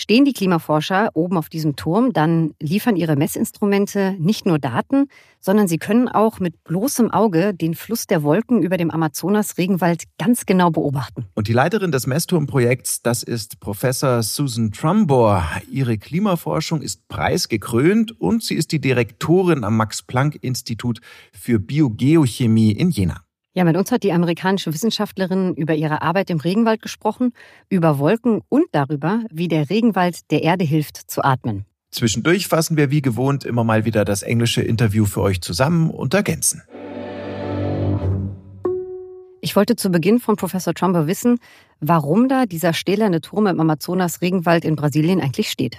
Stehen 0.00 0.24
die 0.24 0.32
Klimaforscher 0.32 1.10
oben 1.14 1.36
auf 1.36 1.48
diesem 1.48 1.74
Turm, 1.74 2.12
dann 2.12 2.54
liefern 2.62 2.94
ihre 2.94 3.16
Messinstrumente 3.16 4.14
nicht 4.20 4.46
nur 4.46 4.60
Daten, 4.60 5.08
sondern 5.40 5.66
sie 5.66 5.78
können 5.78 6.06
auch 6.06 6.38
mit 6.38 6.62
bloßem 6.62 7.10
Auge 7.10 7.52
den 7.52 7.74
Fluss 7.74 8.06
der 8.06 8.22
Wolken 8.22 8.62
über 8.62 8.76
dem 8.76 8.92
Amazonas-Regenwald 8.92 10.04
ganz 10.16 10.46
genau 10.46 10.70
beobachten. 10.70 11.26
Und 11.34 11.48
die 11.48 11.52
Leiterin 11.52 11.90
des 11.90 12.06
Messturmprojekts, 12.06 13.02
das 13.02 13.24
ist 13.24 13.58
Professor 13.58 14.22
Susan 14.22 14.70
Trumbor. 14.70 15.44
Ihre 15.68 15.98
Klimaforschung 15.98 16.80
ist 16.80 17.08
preisgekrönt 17.08 18.20
und 18.20 18.44
sie 18.44 18.54
ist 18.54 18.70
die 18.70 18.80
Direktorin 18.80 19.64
am 19.64 19.76
Max-Planck-Institut 19.78 21.00
für 21.32 21.58
Biogeochemie 21.58 22.70
in 22.70 22.90
Jena. 22.90 23.24
Ja, 23.58 23.64
mit 23.64 23.76
uns 23.76 23.90
hat 23.90 24.04
die 24.04 24.12
amerikanische 24.12 24.72
Wissenschaftlerin 24.72 25.52
über 25.54 25.74
ihre 25.74 26.00
Arbeit 26.00 26.30
im 26.30 26.38
Regenwald 26.38 26.80
gesprochen, 26.80 27.32
über 27.68 27.98
Wolken 27.98 28.40
und 28.48 28.66
darüber, 28.70 29.24
wie 29.32 29.48
der 29.48 29.68
Regenwald 29.68 30.30
der 30.30 30.44
Erde 30.44 30.64
hilft 30.64 31.10
zu 31.10 31.24
atmen. 31.24 31.64
Zwischendurch 31.90 32.46
fassen 32.46 32.76
wir 32.76 32.92
wie 32.92 33.02
gewohnt 33.02 33.44
immer 33.44 33.64
mal 33.64 33.84
wieder 33.84 34.04
das 34.04 34.22
englische 34.22 34.62
Interview 34.62 35.06
für 35.06 35.22
euch 35.22 35.40
zusammen 35.40 35.90
und 35.90 36.14
ergänzen. 36.14 36.62
Ich 39.40 39.56
wollte 39.56 39.74
zu 39.74 39.90
Beginn 39.90 40.20
von 40.20 40.36
Professor 40.36 40.72
Trumbo 40.72 41.08
wissen, 41.08 41.40
warum 41.80 42.28
da 42.28 42.46
dieser 42.46 42.72
stählerne 42.72 43.20
Turm 43.20 43.48
im 43.48 43.58
Amazonas-Regenwald 43.58 44.64
in 44.64 44.76
Brasilien 44.76 45.20
eigentlich 45.20 45.50
steht. 45.50 45.78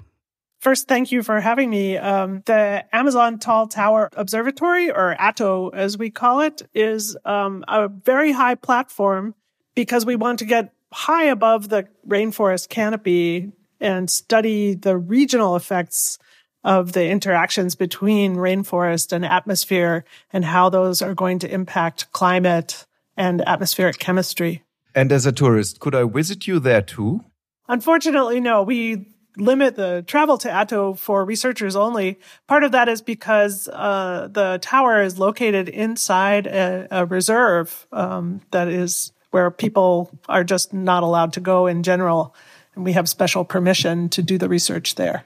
First, 0.59 0.89
thank 0.89 1.11
you 1.11 1.23
for 1.23 1.39
having 1.39 1.69
me. 1.69 1.97
Um, 1.97 2.43
the 2.45 2.83
Amazon 2.93 3.39
Tall 3.39 3.67
Tower 3.67 4.09
Observatory, 4.13 4.91
or 4.91 5.15
ATO 5.19 5.69
as 5.69 5.97
we 5.97 6.09
call 6.09 6.41
it, 6.41 6.61
is 6.73 7.15
um, 7.23 7.63
a 7.69 7.87
very 7.87 8.33
high 8.33 8.55
platform 8.55 9.35
because 9.73 10.05
we 10.05 10.17
want 10.17 10.39
to 10.39 10.45
get 10.45 10.73
high 10.91 11.25
above 11.25 11.69
the 11.69 11.87
rainforest 12.05 12.67
canopy 12.67 13.53
and 13.79 14.09
study 14.09 14.73
the 14.73 14.97
regional 14.97 15.55
effects 15.55 16.19
of 16.65 16.91
the 16.91 17.07
interactions 17.07 17.75
between 17.75 18.35
rainforest 18.35 19.13
and 19.13 19.23
atmosphere 19.23 20.03
and 20.33 20.43
how 20.43 20.69
those 20.69 21.01
are 21.01 21.13
going 21.13 21.39
to 21.39 21.49
impact 21.49 22.11
climate 22.11 22.85
and 23.15 23.41
atmospheric 23.47 23.97
chemistry. 23.97 24.63
And 24.93 25.09
as 25.13 25.25
a 25.25 25.31
tourist, 25.31 25.79
could 25.79 25.95
I 25.95 26.03
visit 26.03 26.47
you 26.47 26.59
there 26.59 26.81
too? 26.81 27.23
Unfortunately, 27.69 28.41
no. 28.41 28.63
We 28.63 29.05
limit 29.39 29.75
the 29.75 30.03
travel 30.07 30.37
to 30.39 30.51
Atto 30.51 30.93
for 30.93 31.25
researchers 31.25 31.75
only. 31.75 32.19
Part 32.47 32.63
of 32.63 32.71
that 32.71 32.89
is 32.89 33.01
because 33.01 33.67
uh, 33.69 34.27
the 34.31 34.59
tower 34.61 35.01
is 35.01 35.17
located 35.17 35.69
inside 35.69 36.47
a, 36.47 36.87
a 36.91 37.05
reserve 37.05 37.87
um, 37.91 38.41
that 38.51 38.67
is 38.67 39.11
where 39.31 39.51
people 39.51 40.09
are 40.27 40.43
just 40.43 40.73
not 40.73 41.03
allowed 41.03 41.33
to 41.33 41.39
go 41.39 41.67
in 41.67 41.83
general. 41.83 42.35
And 42.75 42.83
we 42.83 42.93
have 42.93 43.07
special 43.07 43.45
permission 43.45 44.09
to 44.09 44.21
do 44.21 44.37
the 44.37 44.49
research 44.49 44.95
there. 44.95 45.23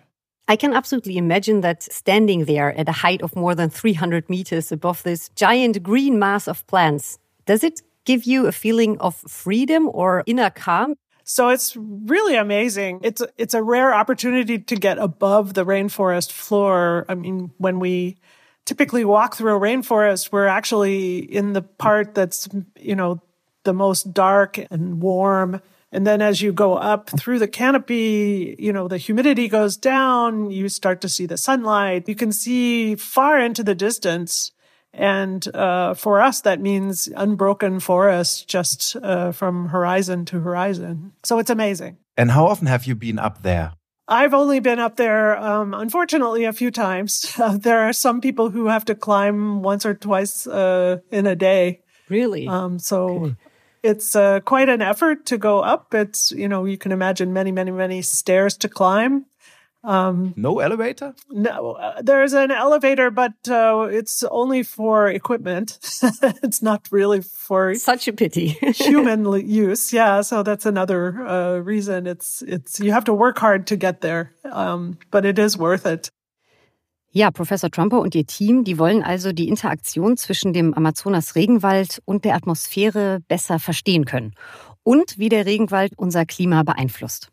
I 0.47 0.57
can 0.57 0.73
absolutely 0.73 1.17
imagine 1.17 1.61
that 1.61 1.83
standing 1.83 2.45
there 2.45 2.77
at 2.77 2.89
a 2.89 2.91
height 2.91 3.21
of 3.21 3.35
more 3.35 3.55
than 3.55 3.69
300 3.69 4.29
meters 4.29 4.71
above 4.71 5.03
this 5.03 5.29
giant 5.35 5.81
green 5.81 6.19
mass 6.19 6.47
of 6.47 6.67
plants. 6.67 7.17
Does 7.45 7.63
it 7.63 7.81
give 8.03 8.25
you 8.25 8.47
a 8.47 8.51
feeling 8.51 8.97
of 8.99 9.15
freedom 9.15 9.89
or 9.93 10.23
inner 10.25 10.49
calm? 10.49 10.95
So 11.33 11.49
it's 11.49 11.75
really 11.75 12.35
amazing. 12.35 12.99
It's 13.01 13.23
it's 13.39 13.55
a 13.55 13.63
rare 13.63 13.91
opportunity 13.91 14.59
to 14.59 14.75
get 14.75 14.99
above 14.99 15.55
the 15.55 15.65
rainforest 15.65 16.31
floor. 16.31 17.07
I 17.09 17.15
mean, 17.15 17.49
when 17.57 17.79
we 17.79 18.17
typically 18.65 19.03
walk 19.03 19.35
through 19.35 19.55
a 19.55 19.59
rainforest, 19.59 20.31
we're 20.31 20.45
actually 20.45 21.17
in 21.17 21.53
the 21.53 21.63
part 21.63 22.13
that's, 22.13 22.47
you 22.79 22.95
know, 22.95 23.19
the 23.63 23.73
most 23.73 24.13
dark 24.13 24.59
and 24.69 25.01
warm. 25.01 25.59
And 25.91 26.05
then 26.05 26.21
as 26.21 26.43
you 26.43 26.53
go 26.53 26.75
up 26.75 27.09
through 27.09 27.39
the 27.39 27.47
canopy, 27.47 28.55
you 28.59 28.71
know, 28.71 28.87
the 28.87 28.99
humidity 28.99 29.47
goes 29.47 29.75
down. 29.75 30.51
You 30.51 30.69
start 30.69 31.01
to 31.01 31.09
see 31.09 31.25
the 31.25 31.37
sunlight. 31.37 32.07
You 32.07 32.13
can 32.13 32.31
see 32.31 32.93
far 32.93 33.39
into 33.39 33.63
the 33.63 33.73
distance. 33.73 34.51
And 34.93 35.47
uh, 35.55 35.95
for 35.95 36.21
us, 36.21 36.41
that 36.41 36.61
means 36.61 37.09
unbroken 37.15 37.79
forest 37.79 38.47
just 38.47 38.95
uh, 38.97 39.31
from 39.31 39.69
horizon 39.69 40.25
to 40.25 40.39
horizon. 40.39 41.13
So 41.23 41.39
it's 41.39 41.49
amazing. 41.49 41.97
And 42.15 42.31
how 42.31 42.45
often 42.45 42.67
have 42.67 42.85
you 42.85 42.95
been 42.95 43.17
up 43.17 43.41
there? 43.41 43.73
I've 44.07 44.33
only 44.33 44.59
been 44.59 44.79
up 44.79 44.97
there, 44.97 45.37
um, 45.37 45.73
unfortunately, 45.73 46.43
a 46.43 46.53
few 46.53 46.71
times. 46.71 47.33
Uh, 47.43 47.57
there 47.57 47.81
are 47.81 47.93
some 47.93 48.21
people 48.21 48.51
who 48.51 48.67
have 48.67 48.85
to 48.85 48.95
climb 48.95 49.63
once 49.63 49.85
or 49.85 49.93
twice 49.93 50.47
uh, 50.47 50.99
in 51.11 51.25
a 51.25 51.35
day. 51.35 51.81
Really? 52.07 52.47
Um, 52.47 52.79
so 52.79 53.09
okay. 53.09 53.35
it's 53.81 54.15
uh, 54.15 54.39
quite 54.41 54.69
an 54.69 54.81
effort 54.81 55.25
to 55.25 55.37
go 55.37 55.59
up. 55.59 55.93
It's, 55.93 56.31
you 56.31 56.47
know, 56.47 56.63
you 56.63 56.77
can 56.77 56.91
imagine 56.91 57.33
many, 57.33 57.51
many, 57.51 57.71
many 57.71 58.01
stairs 58.01 58.55
to 58.57 58.69
climb. 58.69 59.25
Um, 59.83 60.33
no 60.37 60.59
elevator? 60.59 61.13
No, 61.29 61.73
uh, 61.73 62.01
there's 62.01 62.33
an 62.33 62.51
elevator, 62.51 63.11
but 63.11 63.33
uh, 63.49 63.89
it's 63.91 64.23
only 64.23 64.63
for 64.63 65.07
equipment. 65.07 65.77
it's 66.41 66.61
not 66.61 66.87
really 66.89 67.21
for 67.21 67.75
such 67.75 68.07
a 68.07 68.13
pity 68.13 68.47
human 68.75 69.25
use. 69.45 69.91
Yeah, 69.91 70.21
so 70.21 70.41
that's 70.41 70.65
another 70.65 71.27
uh, 71.27 71.57
reason. 71.57 72.07
It's 72.07 72.41
it's 72.41 72.79
you 72.79 72.93
have 72.93 73.03
to 73.05 73.13
work 73.13 73.37
hard 73.39 73.67
to 73.67 73.75
get 73.75 73.99
there, 73.99 74.31
um, 74.45 74.97
but 75.11 75.25
it 75.25 75.37
is 75.37 75.57
worth 75.57 75.85
it. 75.85 76.09
Ja, 77.11 77.29
Professor 77.29 77.69
Trumper 77.69 77.99
und 77.99 78.15
ihr 78.15 78.25
Team, 78.25 78.63
die 78.63 78.79
wollen 78.79 79.03
also 79.03 79.33
die 79.33 79.47
Interaktion 79.47 80.17
zwischen 80.17 80.51
dem 80.51 80.73
Amazonas-Regenwald 80.73 82.01
und 82.05 82.25
der 82.25 82.33
Atmosphäre 82.33 83.19
besser 83.27 83.59
verstehen 83.59 84.05
können 84.05 84.33
und 84.81 85.19
wie 85.19 85.29
der 85.29 85.45
Regenwald 85.45 85.93
unser 85.95 86.25
Klima 86.25 86.63
beeinflusst. 86.63 87.32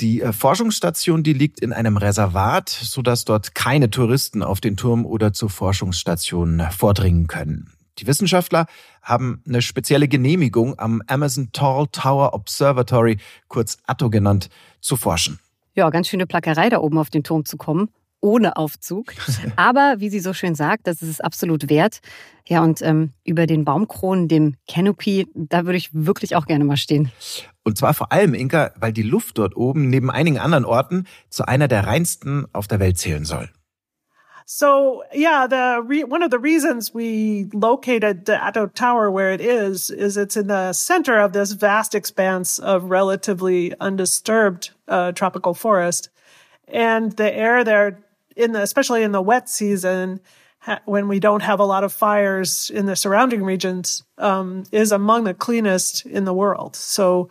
Die 0.00 0.22
äh, 0.22 0.32
Forschungsstation, 0.32 1.22
die 1.22 1.32
liegt 1.32 1.60
in 1.60 1.72
einem 1.72 1.96
Reservat, 1.96 2.68
sodass 2.68 3.24
dort 3.24 3.54
keine 3.54 3.90
Touristen 3.90 4.42
auf 4.42 4.60
den 4.60 4.76
Turm 4.76 5.06
oder 5.06 5.32
zur 5.32 5.50
Forschungsstation 5.50 6.62
vordringen 6.76 7.26
können. 7.26 7.72
Die 7.98 8.06
Wissenschaftler 8.08 8.66
haben 9.02 9.42
eine 9.46 9.62
spezielle 9.62 10.08
Genehmigung 10.08 10.78
am 10.78 11.00
Amazon 11.06 11.50
Tall 11.52 11.86
Tower 11.92 12.34
Observatory, 12.34 13.18
kurz 13.46 13.78
ATO 13.86 14.10
genannt, 14.10 14.48
zu 14.80 14.96
forschen. 14.96 15.38
Ja, 15.74 15.90
ganz 15.90 16.08
schöne 16.08 16.26
Plackerei 16.26 16.68
da 16.70 16.78
oben 16.78 16.98
auf 16.98 17.10
den 17.10 17.22
Turm 17.22 17.44
zu 17.44 17.56
kommen 17.56 17.88
ohne 18.24 18.56
Aufzug. 18.56 19.12
Aber 19.56 19.96
wie 19.98 20.08
sie 20.08 20.18
so 20.18 20.32
schön 20.32 20.54
sagt, 20.54 20.86
das 20.86 21.02
ist 21.02 21.10
es 21.10 21.20
absolut 21.20 21.68
wert. 21.68 22.00
Ja, 22.48 22.62
und 22.62 22.80
ähm, 22.80 23.12
über 23.22 23.46
den 23.46 23.64
Baumkronen, 23.64 24.28
dem 24.28 24.56
Canopy, 24.66 25.28
da 25.34 25.66
würde 25.66 25.76
ich 25.76 25.90
wirklich 25.92 26.34
auch 26.34 26.46
gerne 26.46 26.64
mal 26.64 26.78
stehen. 26.78 27.12
Und 27.64 27.78
zwar 27.78 27.94
vor 27.94 28.12
allem, 28.12 28.34
Inka, 28.34 28.72
weil 28.78 28.92
die 28.92 29.02
Luft 29.02 29.38
dort 29.38 29.56
oben 29.56 29.88
neben 29.88 30.10
einigen 30.10 30.38
anderen 30.38 30.64
Orten 30.64 31.06
zu 31.30 31.48
einer 31.48 31.66
der 31.66 31.86
reinsten 31.86 32.46
auf 32.52 32.68
der 32.68 32.78
Welt 32.78 32.98
zählen 32.98 33.24
soll. 33.24 33.48
So 34.46 35.02
yeah, 35.14 35.46
the 35.46 36.04
one 36.04 36.22
of 36.22 36.30
the 36.30 36.38
reasons 36.38 36.94
we 36.94 37.48
located 37.54 38.26
the 38.26 38.34
Atto 38.34 38.66
Tower 38.66 39.10
where 39.10 39.32
it 39.32 39.40
is 39.40 39.88
is 39.88 40.18
it's 40.18 40.36
in 40.36 40.48
the 40.48 40.74
center 40.74 41.18
of 41.18 41.32
this 41.32 41.52
vast 41.52 41.94
expanse 41.94 42.58
of 42.58 42.90
relatively 42.90 43.72
undisturbed 43.80 44.72
uh, 44.86 45.12
tropical 45.12 45.54
forest, 45.54 46.10
and 46.68 47.16
the 47.16 47.34
air 47.34 47.64
there 47.64 48.04
in 48.36 48.52
the, 48.52 48.60
especially 48.60 49.02
in 49.02 49.12
the 49.12 49.22
wet 49.22 49.48
season, 49.48 50.20
when 50.84 51.08
we 51.08 51.20
don't 51.20 51.42
have 51.42 51.60
a 51.60 51.64
lot 51.64 51.84
of 51.84 51.92
fires 51.92 52.68
in 52.68 52.84
the 52.84 52.96
surrounding 52.96 53.44
regions, 53.44 54.02
um, 54.18 54.64
is 54.72 54.92
among 54.92 55.24
the 55.24 55.34
cleanest 55.34 56.04
in 56.04 56.24
the 56.24 56.34
world. 56.34 56.76
So 56.76 57.28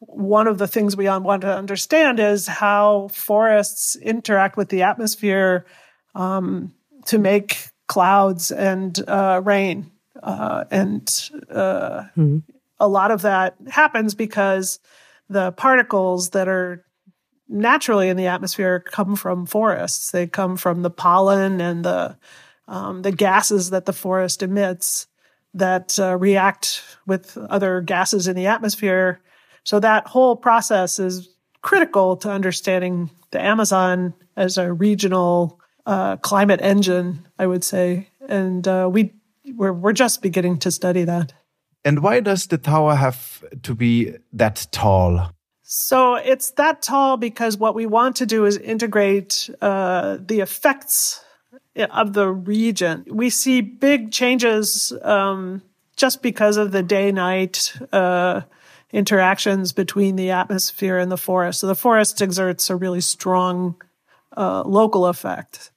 one 0.00 0.46
of 0.46 0.58
the 0.58 0.68
things 0.68 0.96
we 0.96 1.08
want 1.08 1.42
to 1.42 1.54
understand 1.54 2.20
is 2.20 2.46
how 2.46 3.08
forests 3.08 3.96
interact 3.96 4.56
with 4.56 4.68
the 4.68 4.82
atmosphere 4.82 5.66
um, 6.14 6.74
to 7.06 7.18
make 7.18 7.68
clouds 7.86 8.50
and 8.50 8.98
uh, 9.08 9.40
rain. 9.44 9.90
Uh, 10.22 10.64
and 10.70 11.30
uh, 11.50 12.02
mm-hmm. 12.16 12.38
a 12.78 12.88
lot 12.88 13.10
of 13.10 13.22
that 13.22 13.56
happens 13.68 14.14
because 14.14 14.78
the 15.28 15.52
particles 15.52 16.30
that 16.30 16.48
are 16.48 16.84
naturally 17.48 18.08
in 18.08 18.16
the 18.16 18.26
atmosphere 18.26 18.80
come 18.80 19.16
from 19.16 19.46
forests. 19.46 20.10
They 20.10 20.26
come 20.26 20.56
from 20.56 20.82
the 20.82 20.90
pollen 20.90 21.60
and 21.60 21.84
the 21.84 22.16
um, 22.68 23.02
the 23.02 23.12
gases 23.12 23.70
that 23.70 23.84
the 23.84 23.92
forest 23.92 24.42
emits 24.42 25.06
that 25.54 25.98
uh, 26.00 26.16
react 26.16 26.82
with 27.06 27.38
other 27.38 27.80
gases 27.80 28.26
in 28.26 28.34
the 28.34 28.46
atmosphere. 28.46 29.20
So 29.66 29.80
that 29.80 30.06
whole 30.06 30.36
process 30.36 31.00
is 31.00 31.28
critical 31.60 32.16
to 32.18 32.30
understanding 32.30 33.10
the 33.32 33.42
Amazon 33.42 34.14
as 34.36 34.58
a 34.58 34.72
regional 34.72 35.60
uh, 35.84 36.18
climate 36.18 36.60
engine, 36.62 37.26
I 37.36 37.48
would 37.48 37.64
say. 37.64 38.08
And 38.28 38.66
uh, 38.68 38.88
we 38.90 39.12
we're 39.56 39.72
we're 39.72 39.92
just 39.92 40.22
beginning 40.22 40.58
to 40.58 40.70
study 40.70 41.02
that. 41.04 41.32
And 41.84 42.00
why 42.00 42.20
does 42.20 42.46
the 42.46 42.58
tower 42.58 42.94
have 42.94 43.44
to 43.62 43.74
be 43.74 44.14
that 44.32 44.68
tall? 44.70 45.32
So 45.62 46.14
it's 46.14 46.52
that 46.52 46.80
tall 46.80 47.16
because 47.16 47.56
what 47.56 47.74
we 47.74 47.86
want 47.86 48.14
to 48.16 48.26
do 48.26 48.44
is 48.44 48.56
integrate 48.56 49.50
uh, 49.60 50.18
the 50.24 50.40
effects 50.40 51.24
of 51.76 52.12
the 52.12 52.28
region. 52.28 53.04
We 53.08 53.30
see 53.30 53.62
big 53.62 54.12
changes 54.12 54.92
um, 55.02 55.62
just 55.96 56.22
because 56.22 56.56
of 56.56 56.70
the 56.70 56.84
day 56.84 57.10
night 57.10 57.72
uh, 57.90 58.42
interactions 58.96 59.74
between 59.74 60.16
the 60.16 60.30
atmosphere 60.30 60.96
and 60.96 61.12
the 61.12 61.18
forest. 61.18 61.60
So 61.60 61.66
the 61.66 61.74
forest 61.74 62.22
exerts 62.22 62.70
a 62.70 62.76
really 62.76 63.02
strong 63.02 63.76
uh, 64.34 64.62
local 64.62 65.04
effect. 65.04 65.70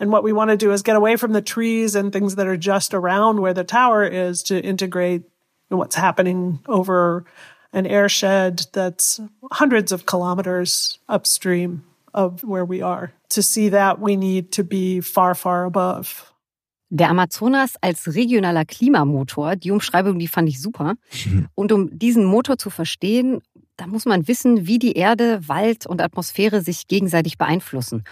And 0.00 0.10
what 0.10 0.24
we 0.24 0.32
want 0.32 0.50
to 0.50 0.56
do 0.56 0.72
is 0.72 0.82
get 0.82 0.96
away 0.96 1.16
from 1.16 1.34
the 1.34 1.42
trees 1.42 1.94
and 1.94 2.10
things 2.10 2.36
that 2.36 2.46
are 2.46 2.56
just 2.56 2.94
around 2.94 3.42
where 3.42 3.52
the 3.52 3.62
tower 3.62 4.04
is 4.04 4.42
to 4.44 4.58
integrate 4.58 5.24
what's 5.68 5.94
happening 5.94 6.60
over 6.66 7.26
an 7.74 7.84
airshed 7.84 8.72
that's 8.72 9.20
hundreds 9.50 9.92
of 9.92 10.06
kilometers 10.06 10.98
upstream 11.10 11.84
of 12.14 12.42
where 12.42 12.64
we 12.64 12.80
are. 12.80 13.12
To 13.30 13.42
see 13.42 13.68
that, 13.68 14.00
we 14.00 14.16
need 14.16 14.50
to 14.52 14.64
be 14.64 15.02
far, 15.02 15.34
far 15.34 15.66
above. 15.66 16.31
Der 16.94 17.08
Amazonas 17.08 17.76
als 17.80 18.14
regionaler 18.14 18.66
Klimamotor, 18.66 19.56
die 19.56 19.70
Umschreibung, 19.70 20.18
die 20.18 20.28
fand 20.28 20.46
ich 20.50 20.60
super. 20.60 20.96
Und 21.54 21.72
um 21.72 21.98
diesen 21.98 22.26
Motor 22.26 22.58
zu 22.58 22.68
verstehen, 22.68 23.40
da 23.78 23.86
muss 23.86 24.04
man 24.04 24.28
wissen, 24.28 24.66
wie 24.66 24.78
die 24.78 24.92
Erde, 24.92 25.40
Wald 25.48 25.86
und 25.86 26.02
Atmosphäre 26.02 26.60
sich 26.60 26.88
gegenseitig 26.88 27.38
beeinflussen 27.38 28.04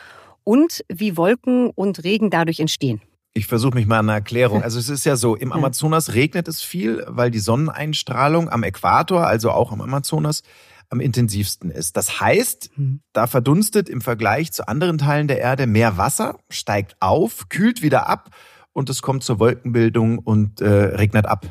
und 0.44 0.82
wie 0.88 1.18
Wolken 1.18 1.68
und 1.68 2.02
Regen 2.04 2.30
dadurch 2.30 2.58
entstehen. 2.58 3.02
Ich 3.34 3.46
versuche 3.46 3.74
mich 3.74 3.84
mal 3.86 3.98
an 3.98 4.08
einer 4.08 4.16
Erklärung. 4.16 4.62
Also 4.62 4.78
es 4.78 4.88
ist 4.88 5.04
ja 5.04 5.16
so, 5.16 5.36
im 5.36 5.52
Amazonas 5.52 6.14
regnet 6.14 6.48
es 6.48 6.62
viel, 6.62 7.04
weil 7.06 7.30
die 7.30 7.38
Sonneneinstrahlung 7.38 8.48
am 8.48 8.62
Äquator, 8.62 9.26
also 9.26 9.50
auch 9.50 9.72
am 9.72 9.82
Amazonas, 9.82 10.42
am 10.88 11.00
intensivsten 11.00 11.70
ist. 11.70 11.98
Das 11.98 12.18
heißt, 12.18 12.70
hm. 12.76 13.02
da 13.12 13.26
verdunstet 13.26 13.90
im 13.90 14.00
Vergleich 14.00 14.52
zu 14.52 14.66
anderen 14.66 14.96
Teilen 14.96 15.28
der 15.28 15.38
Erde 15.38 15.66
mehr 15.66 15.98
Wasser, 15.98 16.38
steigt 16.48 16.96
auf, 16.98 17.50
kühlt 17.50 17.82
wieder 17.82 18.08
ab 18.08 18.30
und 18.72 18.90
es 18.90 19.02
kommt 19.02 19.24
zur 19.24 19.38
Wolkenbildung 19.38 20.18
und 20.18 20.60
äh, 20.60 20.68
regnet 20.68 21.26
ab. 21.26 21.46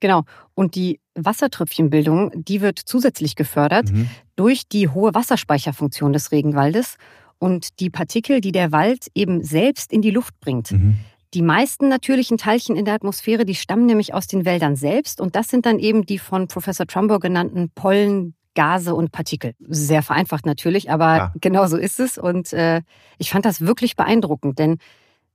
Genau. 0.00 0.24
Und 0.54 0.74
die 0.74 1.00
Wassertröpfchenbildung, 1.14 2.32
die 2.34 2.60
wird 2.60 2.78
zusätzlich 2.78 3.34
gefördert 3.36 3.90
mhm. 3.90 4.08
durch 4.36 4.68
die 4.68 4.88
hohe 4.88 5.14
Wasserspeicherfunktion 5.14 6.12
des 6.12 6.32
Regenwaldes 6.32 6.96
und 7.38 7.80
die 7.80 7.90
Partikel, 7.90 8.40
die 8.40 8.52
der 8.52 8.72
Wald 8.72 9.06
eben 9.14 9.42
selbst 9.42 9.92
in 9.92 10.02
die 10.02 10.10
Luft 10.10 10.38
bringt. 10.40 10.72
Mhm. 10.72 10.96
Die 11.34 11.42
meisten 11.42 11.88
natürlichen 11.88 12.38
Teilchen 12.38 12.76
in 12.76 12.84
der 12.84 12.94
Atmosphäre, 12.94 13.44
die 13.44 13.54
stammen 13.54 13.86
nämlich 13.86 14.14
aus 14.14 14.26
den 14.26 14.44
Wäldern 14.44 14.76
selbst 14.76 15.20
und 15.20 15.36
das 15.36 15.48
sind 15.48 15.66
dann 15.66 15.78
eben 15.78 16.06
die 16.06 16.18
von 16.18 16.48
Professor 16.48 16.86
Trumbo 16.86 17.18
genannten 17.18 17.70
Pollen, 17.74 18.34
Gase 18.54 18.94
und 18.94 19.12
Partikel. 19.12 19.52
Sehr 19.60 20.02
vereinfacht 20.02 20.46
natürlich, 20.46 20.90
aber 20.90 21.16
ja. 21.16 21.32
genau 21.40 21.66
so 21.66 21.76
ist 21.76 22.00
es 22.00 22.16
und 22.16 22.52
äh, 22.52 22.80
ich 23.18 23.30
fand 23.30 23.44
das 23.44 23.60
wirklich 23.60 23.96
beeindruckend, 23.96 24.58
denn 24.58 24.78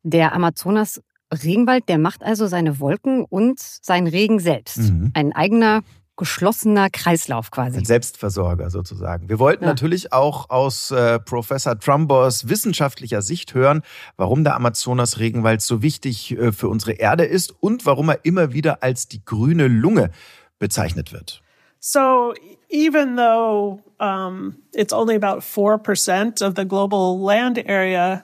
der 0.04 0.34
Amazonas 0.34 1.02
Regenwald, 1.32 1.88
der 1.90 1.98
macht 1.98 2.24
also 2.24 2.48
seine 2.48 2.80
Wolken 2.80 3.26
und 3.26 3.60
seinen 3.60 4.08
Regen 4.08 4.40
selbst. 4.40 4.78
Mhm. 4.78 5.12
Ein 5.14 5.34
eigener 5.34 5.82
geschlossener 6.18 6.90
Kreislauf 6.90 7.50
quasi. 7.50 7.80
Ein 7.80 7.86
Selbstversorger 7.86 8.70
sozusagen. 8.70 9.28
Wir 9.28 9.40
wollten 9.40 9.64
ja. 9.64 9.70
natürlich 9.72 10.14
auch 10.14 10.50
aus 10.50 10.92
äh, 10.92 11.20
Professor 11.20 11.80
Trumbors 11.80 12.48
wissenschaftlicher 12.48 13.22
Sicht 13.22 13.56
hören, 13.56 13.82
warum 14.18 14.44
der 14.44 14.56
Amazonas-Regenwald 14.56 15.62
so 15.62 15.82
wichtig 15.82 16.38
äh, 16.38 16.52
für 16.52 16.70
unsere 16.70 16.92
Erde 16.92 17.24
ist 17.24 17.56
und 17.60 17.86
warum 17.86 18.10
er 18.10 18.24
immer 18.24 18.54
wieder 18.54 18.84
als 18.84 19.08
die 19.08 19.26
grüne 19.26 19.68
Lunge 19.68 20.12
bezeichnet 20.60 21.12
wird. 21.12 21.42
So 21.80 22.36
even 22.70 23.16
though 23.16 23.80
um, 24.00 24.58
it's 24.74 24.94
only 24.94 25.16
about 25.16 25.42
4% 25.42 26.46
of 26.46 26.54
the 26.56 26.66
global 26.68 27.18
land 27.18 27.58
area, 27.68 28.24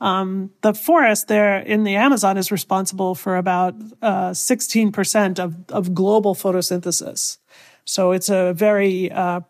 um, 0.00 0.50
the 0.60 0.74
forest 0.74 1.28
there 1.28 1.58
in 1.58 1.84
the 1.84 1.96
Amazon 1.96 2.36
is 2.36 2.52
responsible 2.52 3.14
for 3.14 3.36
about 3.36 3.74
uh, 4.02 4.30
16% 4.30 5.38
of, 5.38 5.56
of 5.70 5.94
global 5.94 6.34
photosynthesis. 6.34 7.38
So 7.84 8.12
it's 8.12 8.28
a 8.28 8.52
very 8.52 9.10
uh, 9.10 9.40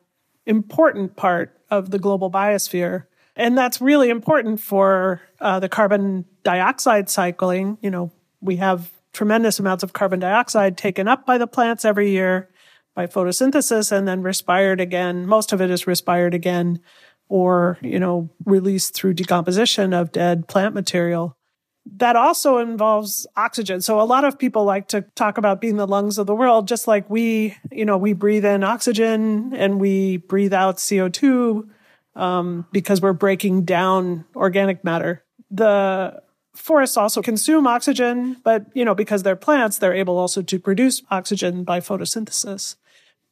important 0.44 1.16
part 1.16 1.58
of 1.70 1.90
the 1.90 1.98
global 1.98 2.30
biosphere. 2.30 3.04
And 3.34 3.58
that's 3.58 3.80
really 3.80 4.08
important 4.08 4.60
for 4.60 5.20
uh, 5.40 5.58
the 5.58 5.68
carbon 5.68 6.24
dioxide 6.42 7.10
cycling. 7.10 7.76
You 7.82 7.90
know, 7.90 8.12
we 8.40 8.56
have 8.56 8.90
tremendous 9.12 9.58
amounts 9.58 9.82
of 9.82 9.92
carbon 9.92 10.20
dioxide 10.20 10.76
taken 10.76 11.08
up 11.08 11.26
by 11.26 11.38
the 11.38 11.46
plants 11.46 11.84
every 11.84 12.10
year 12.10 12.50
by 12.94 13.06
photosynthesis 13.06 13.90
and 13.90 14.06
then 14.06 14.22
respired 14.22 14.80
again. 14.80 15.26
Most 15.26 15.52
of 15.52 15.60
it 15.60 15.70
is 15.70 15.86
respired 15.86 16.34
again 16.34 16.80
or, 17.28 17.78
you 17.82 17.98
know, 17.98 18.30
released 18.44 18.94
through 18.94 19.14
decomposition 19.14 19.92
of 19.92 20.12
dead 20.12 20.48
plant 20.48 20.74
material. 20.74 21.36
That 21.96 22.16
also 22.16 22.58
involves 22.58 23.26
oxygen. 23.36 23.80
So 23.80 24.00
a 24.00 24.02
lot 24.02 24.24
of 24.24 24.38
people 24.38 24.64
like 24.64 24.88
to 24.88 25.02
talk 25.14 25.38
about 25.38 25.60
being 25.60 25.76
the 25.76 25.86
lungs 25.86 26.18
of 26.18 26.26
the 26.26 26.34
world, 26.34 26.66
just 26.66 26.88
like 26.88 27.08
we, 27.08 27.56
you 27.70 27.84
know, 27.84 27.96
we 27.96 28.12
breathe 28.12 28.44
in 28.44 28.64
oxygen 28.64 29.54
and 29.54 29.80
we 29.80 30.16
breathe 30.16 30.52
out 30.52 30.78
CO2 30.78 31.68
um, 32.16 32.66
because 32.72 33.00
we're 33.00 33.12
breaking 33.12 33.64
down 33.64 34.24
organic 34.34 34.82
matter. 34.82 35.22
The 35.50 36.20
forests 36.56 36.96
also 36.96 37.22
consume 37.22 37.66
oxygen, 37.66 38.36
but, 38.42 38.66
you 38.74 38.84
know, 38.84 38.94
because 38.94 39.22
they're 39.22 39.36
plants, 39.36 39.78
they're 39.78 39.94
able 39.94 40.18
also 40.18 40.42
to 40.42 40.58
produce 40.58 41.02
oxygen 41.10 41.62
by 41.62 41.80
photosynthesis. 41.80 42.76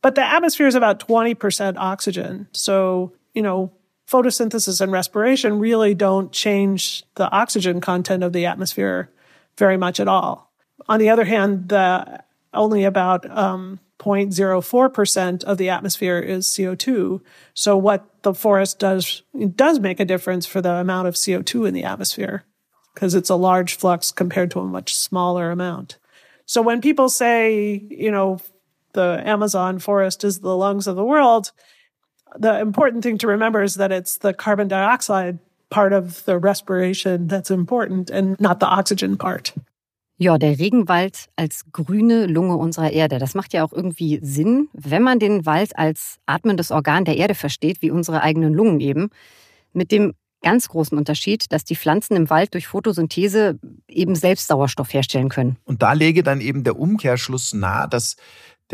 But 0.03 0.15
the 0.15 0.23
atmosphere 0.23 0.67
is 0.67 0.75
about 0.75 1.01
20% 1.01 1.77
oxygen. 1.79 2.47
So, 2.53 3.15
you 3.33 3.43
know, 3.43 3.73
photosynthesis 4.14 4.81
and 4.81 4.92
respiration 4.92 5.59
really 5.59 5.92
don't 5.92 6.31
change 6.31 7.03
the 7.16 7.29
oxygen 7.31 7.81
content 7.81 8.22
of 8.22 8.33
the 8.33 8.46
atmosphere 8.46 9.11
very 9.59 9.77
much 9.77 9.98
at 9.98 10.07
all. 10.07 10.53
On 10.88 11.00
the 11.00 11.11
other 11.11 11.24
hand, 11.24 11.68
the 11.68 12.22
only 12.53 12.85
about 12.85 13.29
um, 13.37 13.81
0.04% 13.98 15.42
of 15.42 15.59
the 15.59 15.68
atmosphere 15.68 16.20
is 16.20 16.46
CO2. 16.46 17.22
So 17.55 17.77
what 17.77 18.22
the 18.22 18.35
forest 18.35 18.79
does 18.79 19.22
does 19.57 19.81
make 19.81 19.98
a 19.98 20.05
difference 20.05 20.46
for 20.46 20.61
the 20.61 20.74
amount 20.74 21.09
of 21.09 21.14
CO2 21.14 21.66
in 21.66 21.74
the 21.74 21.83
atmosphere 21.83 22.44
because 22.94 23.16
it's 23.16 23.31
a 23.31 23.35
large 23.35 23.74
flux 23.77 24.12
compared 24.12 24.53
to 24.53 24.61
a 24.61 24.64
much 24.64 24.94
smaller 24.94 25.50
amount. 25.50 25.98
So 26.46 26.62
when 26.62 26.81
people 26.81 27.09
say, 27.09 27.85
you 27.90 28.12
know, 28.12 28.38
the 28.92 29.20
Amazon 29.24 29.81
forest 29.81 30.22
is 30.22 30.38
the 30.38 30.57
lungs 30.57 30.87
of 30.87 30.94
the 30.94 31.05
world, 31.05 31.50
the 32.38 32.61
important 32.61 33.03
thing 33.03 33.18
to 33.18 33.29
remember 33.29 33.62
is 33.62 33.75
that 33.75 33.90
it's 33.90 34.18
the 34.18 34.33
carbon 34.33 34.68
dioxide 34.68 35.38
part 35.70 35.92
of 35.92 36.25
the 36.25 36.38
respiration 36.38 37.29
that's 37.29 37.51
important 37.51 38.11
and 38.11 38.40
not 38.40 38.61
the 38.61 38.66
oxygen 38.66 39.16
part. 39.16 39.53
Ja, 40.16 40.38
der 40.38 40.61
Regenwald 40.61 41.29
als 41.35 41.64
grüne 41.73 42.27
Lunge 42.27 42.57
unserer 42.57 42.92
Erde. 42.92 43.18
Das 43.18 43.35
macht 43.35 43.53
ja 43.53 43.64
auch 43.64 43.73
irgendwie 43.73 44.20
Sinn, 44.23 44.68
wenn 44.73 45.03
man 45.03 45.18
den 45.18 45.44
Wald 45.44 45.77
als 45.77 46.18
atmendes 46.27 46.70
Organ 46.70 47.05
der 47.05 47.16
Erde 47.16 47.35
versteht, 47.35 47.83
wie 47.83 47.90
unsere 47.90 48.23
eigenen 48.23 48.55
Lungen 48.55 48.79
eben. 48.79 49.11
Mit 49.73 49.90
dem 49.90 50.14
ganz 50.40 50.68
großen 50.68 50.97
Unterschied, 50.97 51.51
dass 51.51 51.64
die 51.64 51.75
Pflanzen 51.75 52.14
im 52.14 52.31
Wald 52.31 52.55
durch 52.55 52.68
Photosynthese 52.68 53.59
eben 53.88 54.14
selbst 54.14 54.47
Sauerstoff 54.47 54.92
herstellen 54.92 55.31
können. 55.31 55.57
Und 55.64 55.83
da 55.83 55.94
lege 55.94 56.23
dann 56.23 56.40
eben 56.40 56.62
der 56.62 56.79
Umkehrschluss 56.79 57.53
nahe, 57.55 57.88
dass 57.88 58.14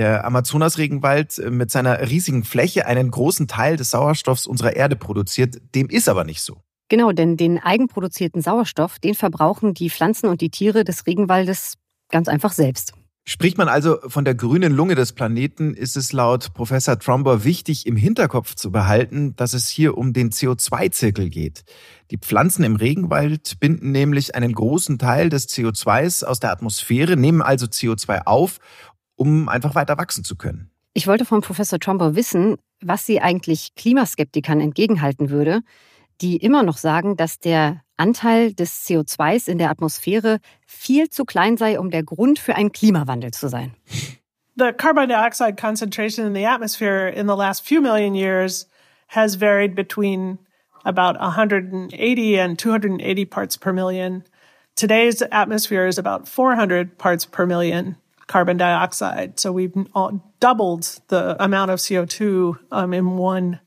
der 0.01 0.25
Amazonasregenwald 0.25 1.39
äh, 1.39 1.51
mit 1.51 1.71
seiner 1.71 2.01
riesigen 2.09 2.43
Fläche 2.43 2.87
einen 2.87 3.11
großen 3.11 3.49
Teil 3.49 3.77
des 3.77 3.91
Sauerstoffs 3.91 4.47
unserer 4.47 4.75
Erde 4.75 4.97
produziert. 4.97 5.59
Dem 5.75 5.91
ist 5.91 6.09
aber 6.09 6.25
nicht 6.25 6.41
so. 6.41 6.63
Genau, 6.89 7.13
denn 7.13 7.37
den 7.37 7.59
eigenproduzierten 7.59 8.41
Sauerstoff, 8.41 8.99
den 8.99 9.15
verbrauchen 9.15 9.75
die 9.75 9.91
Pflanzen 9.91 10.29
und 10.31 10.41
die 10.41 10.49
Tiere 10.49 10.85
des 10.85 11.07
Regenwaldes 11.07 11.75
ganz 12.11 12.29
einfach 12.29 12.53
selbst. 12.53 12.95
Spricht 13.27 13.59
man 13.59 13.69
also 13.69 13.99
von 14.09 14.25
der 14.25 14.35
grünen 14.35 14.73
Lunge 14.73 14.95
des 14.95 15.13
Planeten, 15.13 15.75
ist 15.75 15.97
es 15.97 16.13
laut 16.13 16.53
Professor 16.55 16.99
Tromber 16.99 17.45
wichtig, 17.45 17.87
im 17.87 17.95
Hinterkopf 17.95 18.55
zu 18.55 18.73
behalten, 18.73 19.37
dass 19.37 19.53
es 19.53 19.69
hier 19.69 19.97
um 19.99 20.13
den 20.13 20.31
CO2-Zirkel 20.31 21.29
geht. 21.29 21.63
Die 22.11 22.19
Pflanzen 22.19 22.65
im 22.65 22.75
Regenwald 22.75 23.61
binden 23.61 23.93
nämlich 23.93 24.35
einen 24.35 24.53
großen 24.53 24.99
Teil 24.99 25.29
des 25.29 25.49
CO2s 25.49 26.25
aus 26.25 26.41
der 26.41 26.51
Atmosphäre, 26.51 27.17
nehmen 27.17 27.43
also 27.43 27.67
CO2 27.67 28.23
auf 28.25 28.59
um 29.21 29.51
einfach 29.51 29.75
weiter 29.75 29.99
wachsen 29.99 30.25
zu 30.25 30.35
können. 30.35 30.71
Ich 30.95 31.07
wollte 31.07 31.27
von 31.27 31.43
Professor 31.43 31.79
Trombo 31.79 32.17
wissen, 32.17 32.57
was 32.81 33.05
sie 33.05 33.21
eigentlich 33.21 33.75
Klimaskeptikern 33.77 34.61
entgegenhalten 34.61 35.29
würde, 35.29 35.61
die 36.23 36.39
immer 36.39 36.63
noch 36.63 36.79
sagen, 36.79 37.17
dass 37.17 37.39
der 37.39 37.83
Anteil 37.99 38.55
des 38.55 38.87
CO2s 38.87 39.47
in 39.47 39.59
der 39.59 39.71
Atmosphäre 39.71 40.39
viel 40.67 41.11
zu 41.11 41.27
klein 41.27 41.59
sei, 41.59 41.79
um 41.79 41.91
der 41.91 42.03
Grund 42.03 42.39
für 42.39 42.57
einen 42.57 42.73
Klimawandel 42.73 43.31
zu 43.33 43.49
sein. 43.49 43.75
The 44.57 44.73
carbon 44.73 45.09
dioxide 45.09 45.57
concentration 45.61 46.27
in 46.27 46.35
the 46.35 46.47
atmosphere 46.47 47.09
in 47.09 47.27
the 47.27 47.37
last 47.37 47.63
few 47.63 47.83
million 47.83 48.15
years 48.15 48.67
has 49.09 49.35
varied 49.35 49.75
between 49.75 50.39
about 50.83 51.21
180 51.21 52.41
and 52.41 52.59
280 52.59 53.27
parts 53.27 53.59
per 53.59 53.73
million. 53.73 54.25
Today's 54.77 55.23
atmosphere 55.31 55.87
is 55.87 55.99
about 55.99 56.27
400 56.27 56.97
parts 56.97 57.27
per 57.27 57.45
million. 57.45 57.97
Carbon 58.31 58.57
dioxide. 58.57 59.41
So 59.41 59.51
we've 59.51 59.75
doubled 60.39 61.01
the 61.09 61.43
amount 61.43 61.73
of 61.73 61.81
CO2 61.81 62.57
um, 62.71 62.95
in 62.95 63.17
one 63.17 63.59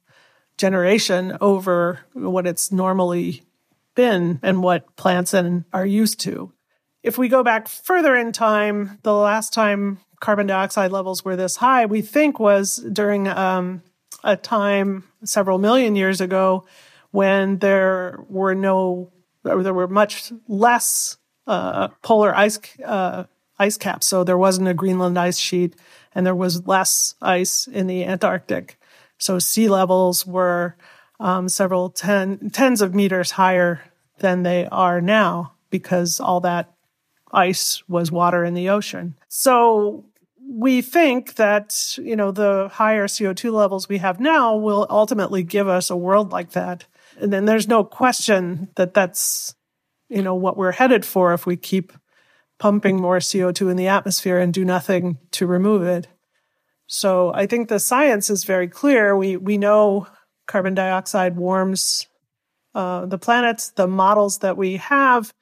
generation 0.58 1.38
over 1.42 2.00
what 2.14 2.48
it's 2.48 2.72
normally 2.72 3.44
been 3.94 4.40
and 4.42 4.64
what 4.64 4.96
plants 4.96 5.34
and 5.34 5.66
are 5.74 5.86
used 5.86 6.22
to. 6.22 6.54
If 7.04 7.18
we 7.18 7.28
go 7.28 7.44
back 7.44 7.68
further 7.68 8.16
in 8.16 8.32
time, 8.32 9.00
the 9.04 9.14
last 9.14 9.54
time 9.54 10.00
carbon 10.22 10.48
dioxide 10.48 10.94
levels 10.94 11.26
were 11.26 11.36
this 11.36 11.58
high, 11.58 11.86
we 11.86 12.02
think 12.02 12.40
was 12.40 12.78
during 12.78 13.28
um, 13.28 13.84
a 14.24 14.38
time 14.38 15.04
several 15.26 15.58
million 15.58 15.98
years 15.98 16.22
ago 16.22 16.66
when 17.12 17.60
there 17.60 18.18
were 18.30 18.56
no, 18.56 19.12
there 19.44 19.74
were 19.74 19.90
much 19.90 20.32
less 20.48 21.18
uh, 21.48 21.90
polar 22.02 22.34
ice 22.34 22.58
uh, 22.86 23.26
ice 23.64 23.78
cap. 23.78 24.04
So 24.04 24.24
there 24.24 24.38
wasn't 24.38 24.68
a 24.68 24.74
Greenland 24.74 25.18
ice 25.18 25.38
sheet 25.38 25.76
and 26.14 26.26
there 26.26 26.36
was 26.36 26.68
less 26.68 27.16
ice 27.22 27.68
in 27.68 27.88
the 27.88 28.04
Antarctic. 28.04 28.78
So 29.18 29.40
sea 29.40 29.70
levels 29.70 30.26
were 30.26 30.76
um, 31.20 31.48
several 31.48 31.90
ten, 31.90 32.50
tens 32.50 32.82
of 32.82 32.94
meters 32.94 33.32
higher 33.32 33.82
than 34.20 34.44
they 34.44 34.68
are 34.68 35.00
now 35.00 35.54
because 35.70 36.20
all 36.20 36.42
that 36.42 36.74
ice 37.32 37.82
was 37.88 38.12
water 38.12 38.44
in 38.44 38.54
the 38.54 38.70
ocean. 38.70 39.16
So 39.30 40.06
we 40.46 40.82
think 40.82 41.36
that, 41.36 41.98
you 41.98 42.16
know, 42.16 42.32
the 42.32 42.70
higher 42.72 43.08
CO2 43.08 43.52
levels 43.52 43.90
we 43.90 43.98
have 44.00 44.20
now 44.20 44.56
will 44.56 44.86
ultimately 44.90 45.42
give 45.44 45.68
us 45.68 45.90
a 45.90 45.96
world 45.96 46.32
like 46.32 46.52
that. 46.52 46.86
And 47.20 47.32
then 47.32 47.46
there's 47.46 47.68
no 47.68 47.84
question 47.84 48.70
that 48.76 48.94
that's, 48.94 49.56
you 50.10 50.22
know, 50.22 50.36
what 50.36 50.58
we're 50.58 50.74
headed 50.74 51.06
for 51.06 51.34
if 51.34 51.46
we 51.46 51.56
keep 51.56 51.94
pumping 52.60 53.00
more 53.00 53.20
CO2 53.20 53.70
in 53.72 53.78
the 53.78 53.88
atmosphere 53.88 54.40
and 54.40 54.54
do 54.54 54.64
nothing 54.64 55.18
to 55.32 55.48
remove 55.48 55.84
it. 55.84 56.08
So 56.88 57.34
I 57.34 57.46
think 57.46 57.70
the 57.70 57.80
science 57.80 58.30
is 58.30 58.44
very 58.44 58.68
clear. 58.68 59.16
We, 59.18 59.38
we 59.38 59.58
know 59.58 60.08
carbon 60.48 60.74
dioxide 60.74 61.36
warms 61.36 62.08
uh, 62.76 63.06
the 63.06 63.18
planets. 63.18 63.72
The 63.72 63.88
models 63.88 64.40
that 64.40 64.58
we 64.58 64.78
have 64.78 65.34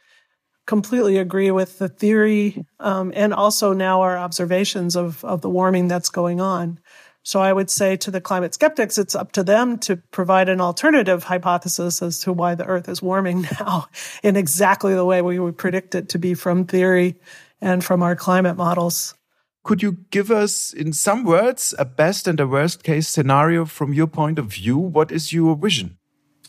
completely 0.67 1.17
agree 1.17 1.51
with 1.51 1.79
the 1.79 1.89
theory 1.89 2.65
um, 2.79 3.11
and 3.15 3.33
also 3.33 3.73
now 3.73 4.01
our 4.01 4.17
observations 4.17 4.95
of, 4.95 5.23
of 5.25 5.41
the 5.41 5.49
warming 5.49 5.87
that's 5.87 6.09
going 6.09 6.39
on. 6.39 6.79
So 7.23 7.39
I 7.39 7.53
would 7.53 7.69
say 7.69 7.97
to 7.97 8.11
the 8.11 8.21
climate 8.21 8.53
skeptics, 8.53 8.97
it's 8.97 9.15
up 9.15 9.31
to 9.33 9.43
them 9.43 9.77
to 9.79 9.97
provide 9.97 10.49
an 10.49 10.59
alternative 10.59 11.23
hypothesis 11.23 12.01
as 12.01 12.19
to 12.19 12.33
why 12.33 12.55
the 12.55 12.65
Earth 12.65 12.89
is 12.89 13.01
warming 13.01 13.47
now 13.59 13.87
in 14.23 14.35
exactly 14.35 14.95
the 14.95 15.05
way 15.05 15.21
we 15.21 15.39
would 15.39 15.57
predict 15.57 15.93
it 15.93 16.09
to 16.09 16.19
be 16.19 16.33
from 16.33 16.65
theory 16.65 17.15
and 17.61 17.83
from 17.83 18.01
our 18.01 18.15
climate 18.15 18.57
models. 18.57 19.13
Could 19.63 19.83
you 19.83 19.97
give 20.09 20.31
us, 20.31 20.73
in 20.73 20.91
some 20.91 21.23
words, 21.23 21.75
a 21.77 21.85
best 21.85 22.27
and 22.27 22.39
a 22.39 22.47
worst 22.47 22.83
case 22.83 23.07
scenario 23.07 23.65
from 23.65 23.93
your 23.93 24.07
point 24.07 24.39
of 24.39 24.47
view? 24.47 24.77
What 24.77 25.11
is 25.11 25.31
your 25.31 25.55
vision? 25.55 25.99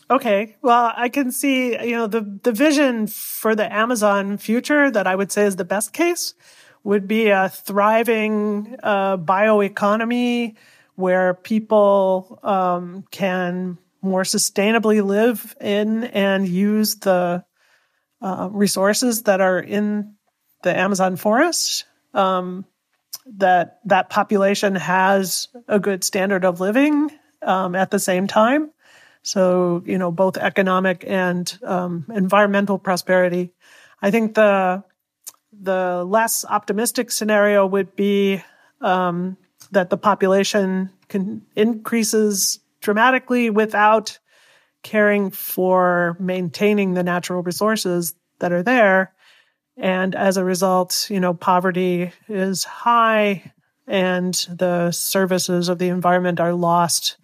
Okay. 0.09 0.55
Well, 0.63 0.91
I 0.95 1.09
can 1.09 1.31
see, 1.31 1.79
you 1.87 1.95
know, 1.95 2.07
the, 2.07 2.39
the 2.43 2.51
vision 2.51 3.05
for 3.05 3.55
the 3.55 3.71
Amazon 3.71 4.37
future 4.37 4.89
that 4.89 5.05
I 5.05 5.15
would 5.15 5.31
say 5.31 5.45
is 5.45 5.55
the 5.55 5.65
best 5.65 5.93
case 5.93 6.33
would 6.83 7.07
be 7.07 7.29
a 7.29 7.49
thriving 7.49 8.75
uh, 8.83 9.17
bioeconomy 9.17 10.55
where 10.95 11.33
people 11.33 12.39
um, 12.43 13.03
can 13.09 13.77
more 14.01 14.23
sustainably 14.23 15.03
live 15.03 15.55
in 15.61 16.03
and 16.05 16.47
use 16.47 16.95
the 16.95 17.43
uh, 18.21 18.49
resources 18.51 19.23
that 19.23 19.41
are 19.41 19.59
in 19.59 20.15
the 20.63 20.77
Amazon 20.77 21.15
forest. 21.15 21.85
Um, 22.13 22.65
that 23.25 23.79
that 23.85 24.09
population 24.09 24.75
has 24.75 25.47
a 25.67 25.79
good 25.79 26.03
standard 26.03 26.43
of 26.43 26.59
living 26.59 27.09
um, 27.41 27.75
at 27.75 27.91
the 27.91 27.99
same 27.99 28.27
time. 28.27 28.71
So 29.21 29.81
you 29.85 29.97
know 29.97 30.11
both 30.11 30.37
economic 30.37 31.05
and 31.07 31.57
um, 31.63 32.05
environmental 32.13 32.77
prosperity. 32.77 33.53
I 34.01 34.11
think 34.11 34.35
the 34.35 34.83
the 35.61 36.03
less 36.07 36.45
optimistic 36.45 37.11
scenario 37.11 37.65
would 37.65 37.95
be 37.95 38.43
um, 38.81 39.37
that 39.71 39.89
the 39.89 39.97
population 39.97 40.89
can 41.07 41.41
increases 41.55 42.59
dramatically 42.81 43.49
without 43.49 44.19
caring 44.83 45.31
for 45.31 46.17
maintaining 46.19 46.93
the 46.93 47.03
natural 47.03 47.41
resources 47.41 48.13
that 48.39 48.51
are 48.51 48.63
there. 48.63 49.13
And 49.77 50.13
as 50.13 50.37
a 50.37 50.43
result, 50.43 51.07
you 51.09 51.19
know, 51.19 51.33
poverty 51.33 52.11
is 52.27 52.63
high 52.63 53.51
and 53.87 54.33
the 54.49 54.91
services 54.91 55.69
of 55.69 55.79
the 55.79 55.89
environment 55.89 56.39
are 56.39 56.53
lost 56.53 57.17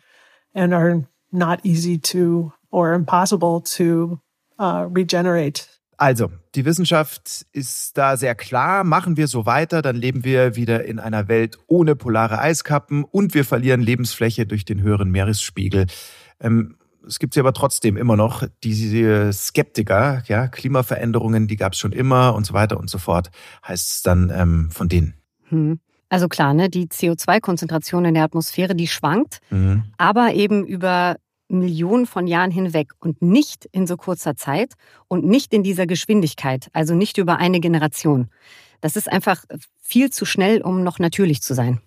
and 0.55 0.73
are 0.73 1.03
not 1.31 1.59
easy 1.63 1.97
to 1.97 2.53
or 2.71 2.93
impossible 2.93 3.61
to 3.61 4.19
uh, 4.57 4.87
regenerate. 4.89 5.67
Also, 5.99 6.31
die 6.55 6.65
Wissenschaft 6.65 7.45
ist 7.51 7.97
da 7.97 8.17
sehr 8.17 8.35
klar. 8.35 8.83
Machen 8.83 9.17
wir 9.17 9.27
so 9.27 9.45
weiter, 9.45 9.81
dann 9.81 9.95
leben 9.95 10.23
wir 10.23 10.55
wieder 10.55 10.85
in 10.85 10.99
einer 10.99 11.27
Welt 11.27 11.57
ohne 11.67 11.95
polare 11.95 12.39
Eiskappen 12.39 13.03
und 13.03 13.33
wir 13.33 13.45
verlieren 13.45 13.81
Lebensfläche 13.81 14.45
durch 14.45 14.65
den 14.65 14.81
höheren 14.81 15.11
Meeresspiegel. 15.11 15.85
Ähm, 16.39 16.75
es 17.07 17.19
gibt 17.19 17.33
sie 17.33 17.39
aber 17.39 17.53
trotzdem 17.53 17.97
immer 17.97 18.15
noch 18.15 18.43
diese 18.63 19.31
Skeptiker, 19.33 20.23
ja, 20.27 20.47
Klimaveränderungen, 20.47 21.47
die 21.47 21.55
gab 21.55 21.73
es 21.73 21.79
schon 21.79 21.91
immer 21.91 22.35
und 22.35 22.45
so 22.45 22.53
weiter 22.53 22.77
und 22.79 22.89
so 22.89 22.97
fort, 22.97 23.29
heißt 23.67 23.91
es 23.91 24.01
dann 24.01 24.31
ähm, 24.33 24.69
von 24.71 24.89
denen. 24.89 25.15
Hm. 25.49 25.79
Also 26.09 26.27
klar, 26.27 26.55
ne, 26.55 26.69
die 26.69 26.87
CO2-Konzentration 26.87 28.05
in 28.05 28.15
der 28.15 28.23
Atmosphäre, 28.23 28.75
die 28.75 28.87
schwankt, 28.87 29.41
mhm. 29.51 29.83
aber 29.97 30.33
eben 30.33 30.65
über 30.65 31.17
Millionen 31.49 32.05
von 32.05 32.27
Jahren 32.27 32.51
hinweg 32.51 32.91
und 32.99 33.21
nicht 33.21 33.65
in 33.71 33.87
so 33.87 33.97
kurzer 33.97 34.35
Zeit 34.35 34.73
und 35.07 35.25
nicht 35.25 35.53
in 35.53 35.63
dieser 35.63 35.87
Geschwindigkeit, 35.87 36.69
also 36.73 36.95
nicht 36.95 37.17
über 37.17 37.37
eine 37.37 37.59
Generation. 37.59 38.29
Das 38.81 38.95
ist 38.95 39.11
einfach 39.11 39.43
viel 39.81 40.09
zu 40.09 40.25
schnell, 40.25 40.61
um 40.61 40.83
noch 40.83 40.99
natürlich 40.99 41.41
zu 41.41 41.53
sein 41.53 41.81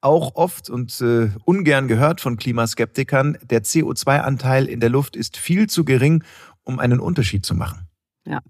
auch 0.00 0.34
oft 0.34 0.70
und 0.70 1.00
äh, 1.00 1.30
ungern 1.44 1.88
gehört 1.88 2.20
von 2.20 2.36
Klimaskeptikern, 2.36 3.38
der 3.42 3.62
CO2-Anteil 3.62 4.66
in 4.66 4.80
der 4.80 4.90
Luft 4.90 5.16
ist 5.16 5.36
viel 5.36 5.68
zu 5.68 5.84
gering, 5.84 6.24
um 6.64 6.78
einen 6.78 7.00
Unterschied 7.00 7.44
zu 7.44 7.54
machen. 7.54 7.86
Ja, 8.26 8.40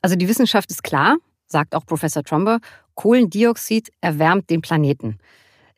also 0.00 0.16
die 0.16 0.28
Wissenschaft 0.28 0.70
ist 0.70 0.82
klar, 0.82 1.16
sagt 1.46 1.74
auch 1.74 1.86
Professor 1.86 2.24
Tromber, 2.24 2.58
Kohlendioxid 2.94 3.90
erwärmt 4.00 4.50
den 4.50 4.60
Planeten. 4.60 5.18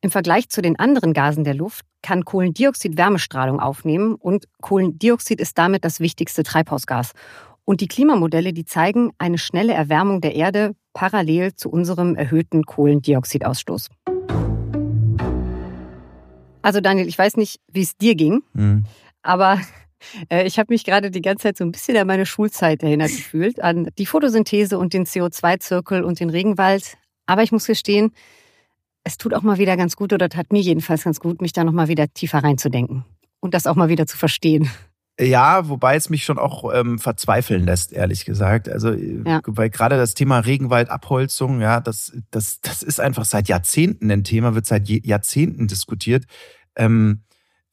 Im 0.01 0.11
Vergleich 0.11 0.49
zu 0.49 0.63
den 0.63 0.79
anderen 0.79 1.13
Gasen 1.13 1.45
der 1.45 1.55
Luft 1.55 1.85
kann 2.05 2.27
Kohlendioxid 2.27 2.99
Wärmestrahlung 2.99 3.61
aufnehmen 3.61 4.15
und 4.15 4.45
Kohlendioxid 4.61 5.41
ist 5.41 5.57
damit 5.57 5.87
das 5.87 6.01
wichtigste 6.01 6.43
Treibhausgas. 6.43 7.13
Und 7.65 7.81
die 7.81 7.89
Klimamodelle, 7.89 8.53
die 8.53 8.67
zeigen 8.67 9.13
eine 9.17 9.39
schnelle 9.39 9.73
Erwärmung 9.73 10.21
der 10.21 10.35
Erde 10.35 10.77
parallel 10.93 11.57
zu 11.57 11.71
unserem 11.71 12.15
erhöhten 12.15 12.65
Kohlendioxidausstoß. 12.65 13.89
Also 16.61 16.81
Daniel, 16.83 17.09
ich 17.09 17.19
weiß 17.19 17.39
nicht, 17.39 17.59
wie 17.73 17.83
es 17.83 17.97
dir 17.97 18.15
ging, 18.15 18.43
mhm. 18.53 18.85
aber 19.23 19.59
äh, 20.29 20.47
ich 20.47 20.59
habe 20.59 20.75
mich 20.75 20.85
gerade 20.85 21.11
die 21.11 21.23
ganze 21.23 21.45
Zeit 21.45 21.57
so 21.57 21.65
ein 21.65 21.73
bisschen 21.73 21.97
an 21.97 22.07
meine 22.07 22.27
Schulzeit 22.27 22.83
erinnert 22.83 23.09
gefühlt, 23.17 23.63
an 23.63 23.89
die 23.97 24.07
Photosynthese 24.07 24.79
und 24.79 24.93
den 24.93 25.07
CO2-Zirkel 25.07 26.05
und 26.05 26.21
den 26.21 26.29
Regenwald. 26.29 26.99
Aber 27.25 27.43
ich 27.43 27.51
muss 27.51 27.67
gestehen, 27.67 28.13
es 29.05 29.19
tut 29.19 29.35
auch 29.35 29.43
mal 29.43 29.59
wieder 29.59 29.77
ganz 29.77 29.97
gut 29.97 30.13
oder 30.13 30.29
tat 30.29 30.53
mir 30.53 30.61
jedenfalls 30.61 31.05
ganz 31.05 31.21
gut, 31.21 31.41
mich 31.41 31.53
da 31.53 31.63
noch 31.63 31.73
mal 31.73 31.89
wieder 31.89 32.13
tiefer 32.13 32.43
reinzudenken 32.43 33.05
und 33.41 33.55
das 33.55 33.67
auch 33.67 33.77
mal 33.77 33.89
wieder 33.89 34.07
zu 34.07 34.17
verstehen. 34.17 34.71
Ja, 35.21 35.69
wobei 35.69 35.95
es 35.95 36.11
mich 36.11 36.25
schon 36.25 36.39
auch 36.39 36.75
ähm, 36.75 36.99
verzweifeln 36.99 37.65
lässt, 37.65 37.93
ehrlich 37.93 38.25
gesagt. 38.25 38.69
Also, 38.69 38.91
äh, 38.91 39.23
ja. 39.25 39.41
weil 39.47 39.71
gerade 39.71 39.97
das 39.97 40.15
Thema 40.15 40.41
Regenwaldabholzung, 40.41 41.61
ja, 41.61 41.81
das, 41.81 42.13
das, 42.33 42.61
das 42.61 42.83
ist 42.83 42.99
einfach 42.99 43.25
seit 43.25 43.47
Jahrzehnten 43.47 44.11
ein 44.11 44.25
Thema, 44.25 44.57
wird 44.57 44.67
seit 44.67 44.89
Jahrzehnten 44.89 45.69
diskutiert. 45.69 46.25
Ähm, 46.75 47.21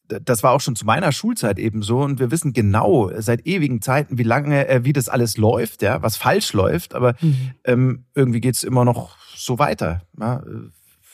das 0.07 0.43
war 0.43 0.51
auch 0.51 0.61
schon 0.61 0.75
zu 0.75 0.85
meiner 0.85 1.11
Schulzeit 1.11 1.57
eben 1.57 1.81
so 1.81 2.01
und 2.01 2.19
wir 2.19 2.31
wissen 2.31 2.53
genau 2.53 3.09
seit 3.17 3.47
ewigen 3.47 3.81
Zeiten, 3.81 4.17
wie 4.17 4.23
lange, 4.23 4.67
äh, 4.67 4.83
wie 4.83 4.93
das 4.93 5.09
alles 5.09 5.37
läuft, 5.37 5.81
ja, 5.81 6.03
was 6.03 6.17
falsch 6.17 6.53
läuft, 6.53 6.93
aber 6.93 7.15
mhm. 7.21 7.51
ähm, 7.63 8.05
irgendwie 8.13 8.41
geht's 8.41 8.61
immer 8.61 8.85
noch 8.85 9.15
so 9.35 9.57
weiter. 9.57 10.01
Ja? 10.19 10.43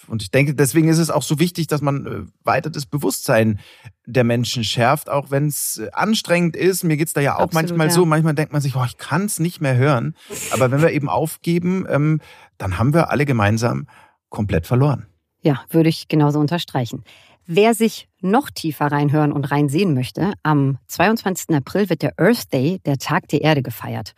Und 0.10 0.22
ich 0.22 0.32
denke, 0.32 0.54
deswegen 0.56 0.88
ist 0.88 0.98
es 0.98 1.10
auch 1.10 1.24
so 1.24 1.40
wichtig, 1.40 1.68
dass 1.68 1.82
man 1.82 2.06
äh, 2.06 2.46
weiter 2.46 2.70
das 2.70 2.86
Bewusstsein 2.86 3.60
der 4.06 4.24
Menschen 4.24 4.64
schärft, 4.64 5.10
auch 5.10 5.32
wenn 5.32 5.48
es 5.48 5.80
äh, 5.80 5.90
anstrengend 5.92 6.56
ist. 6.56 6.84
Mir 6.84 6.98
geht's 6.98 7.14
da 7.14 7.22
ja 7.22 7.36
auch 7.36 7.42
Absolut, 7.42 7.70
manchmal 7.70 7.88
ja. 7.88 7.94
so. 7.94 8.06
Manchmal 8.06 8.36
denkt 8.36 8.54
man 8.54 8.62
sich, 8.62 8.76
oh, 8.76 8.86
ich 8.86 8.98
kann 8.98 9.26
es 9.26 9.40
nicht 9.40 9.62
mehr 9.62 9.76
hören. 9.76 10.16
Aber 10.52 10.72
wenn 10.72 10.82
wir 10.82 10.92
eben 10.92 11.10
aufgeben, 11.10 11.86
ähm, 11.90 12.22
dann 12.58 12.78
haben 12.78 12.94
wir 12.94 13.10
alle 13.10 13.26
gemeinsam 13.26 13.88
komplett 14.30 14.68
verloren. 14.68 15.08
Ja, 15.42 15.64
würde 15.70 15.90
ich 15.90 16.08
genauso 16.08 16.40
unterstreichen. 16.40 17.04
Wer 17.46 17.74
sich 17.74 18.10
noch 18.20 18.50
tiefer 18.50 18.88
reinhören 18.88 19.32
und 19.32 19.46
reinsehen 19.46 19.94
möchte, 19.94 20.34
am 20.44 20.80
22. 20.88 21.56
April 21.56 21.90
wird 21.90 22.02
der 22.02 22.14
Earth 22.18 22.52
Day, 22.52 22.82
der 22.86 22.98
Tag 22.98 23.30
der 23.30 23.42
Erde, 23.42 23.62
gefeiert. 23.62 24.16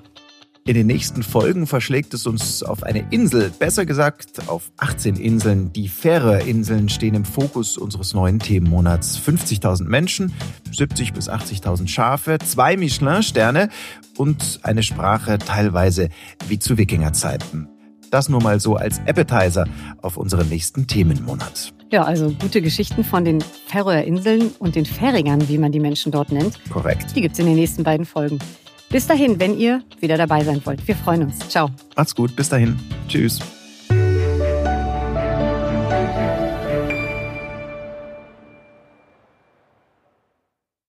In 0.65 0.75
den 0.75 0.87
nächsten 0.87 1.23
Folgen 1.23 1.65
verschlägt 1.65 2.13
es 2.13 2.27
uns 2.27 2.61
auf 2.61 2.83
eine 2.83 3.07
Insel, 3.09 3.51
besser 3.57 3.85
gesagt 3.85 4.47
auf 4.47 4.71
18 4.77 5.15
Inseln. 5.15 5.73
Die 5.73 5.87
Färöerinseln 5.87 6.89
stehen 6.89 7.15
im 7.15 7.25
Fokus 7.25 7.77
unseres 7.77 8.13
neuen 8.13 8.39
Themenmonats. 8.39 9.17
50.000 9.17 9.85
Menschen, 9.85 10.33
70.000 10.71 11.13
bis 11.13 11.29
80.000 11.29 11.87
Schafe, 11.87 12.37
zwei 12.45 12.77
Michelin-Sterne 12.77 13.69
und 14.15 14.59
eine 14.63 14.83
Sprache 14.83 15.39
teilweise 15.39 16.09
wie 16.47 16.59
zu 16.59 16.77
Wikingerzeiten. 16.77 17.67
Das 18.11 18.29
nur 18.29 18.41
mal 18.41 18.59
so 18.59 18.75
als 18.75 18.99
Appetizer 19.07 19.65
auf 20.01 20.17
unseren 20.17 20.49
nächsten 20.49 20.87
Themenmonat. 20.87 21.73
Ja, 21.91 22.03
also 22.03 22.31
gute 22.31 22.61
Geschichten 22.61 23.03
von 23.03 23.25
den 23.25 23.41
Färöerinseln 23.67 24.51
und 24.59 24.75
den 24.75 24.85
Färingern, 24.85 25.49
wie 25.49 25.57
man 25.57 25.71
die 25.71 25.79
Menschen 25.79 26.11
dort 26.11 26.31
nennt. 26.31 26.59
Korrekt. 26.69 27.15
Die 27.15 27.21
gibt 27.21 27.33
es 27.33 27.39
in 27.39 27.47
den 27.47 27.55
nächsten 27.55 27.83
beiden 27.83 28.05
Folgen. 28.05 28.37
Bis 28.89 29.05
dahin, 29.05 29.39
wenn 29.39 29.57
ihr 29.57 29.83
wieder 29.99 30.17
dabei 30.17 30.43
sein 30.43 30.61
wollt. 30.65 30.87
Wir 30.87 30.95
freuen 30.95 31.23
uns. 31.23 31.39
Ciao. 31.47 31.69
Macht's 31.95 32.15
gut. 32.15 32.35
Bis 32.35 32.49
dahin. 32.49 32.77
Tschüss. 33.07 33.39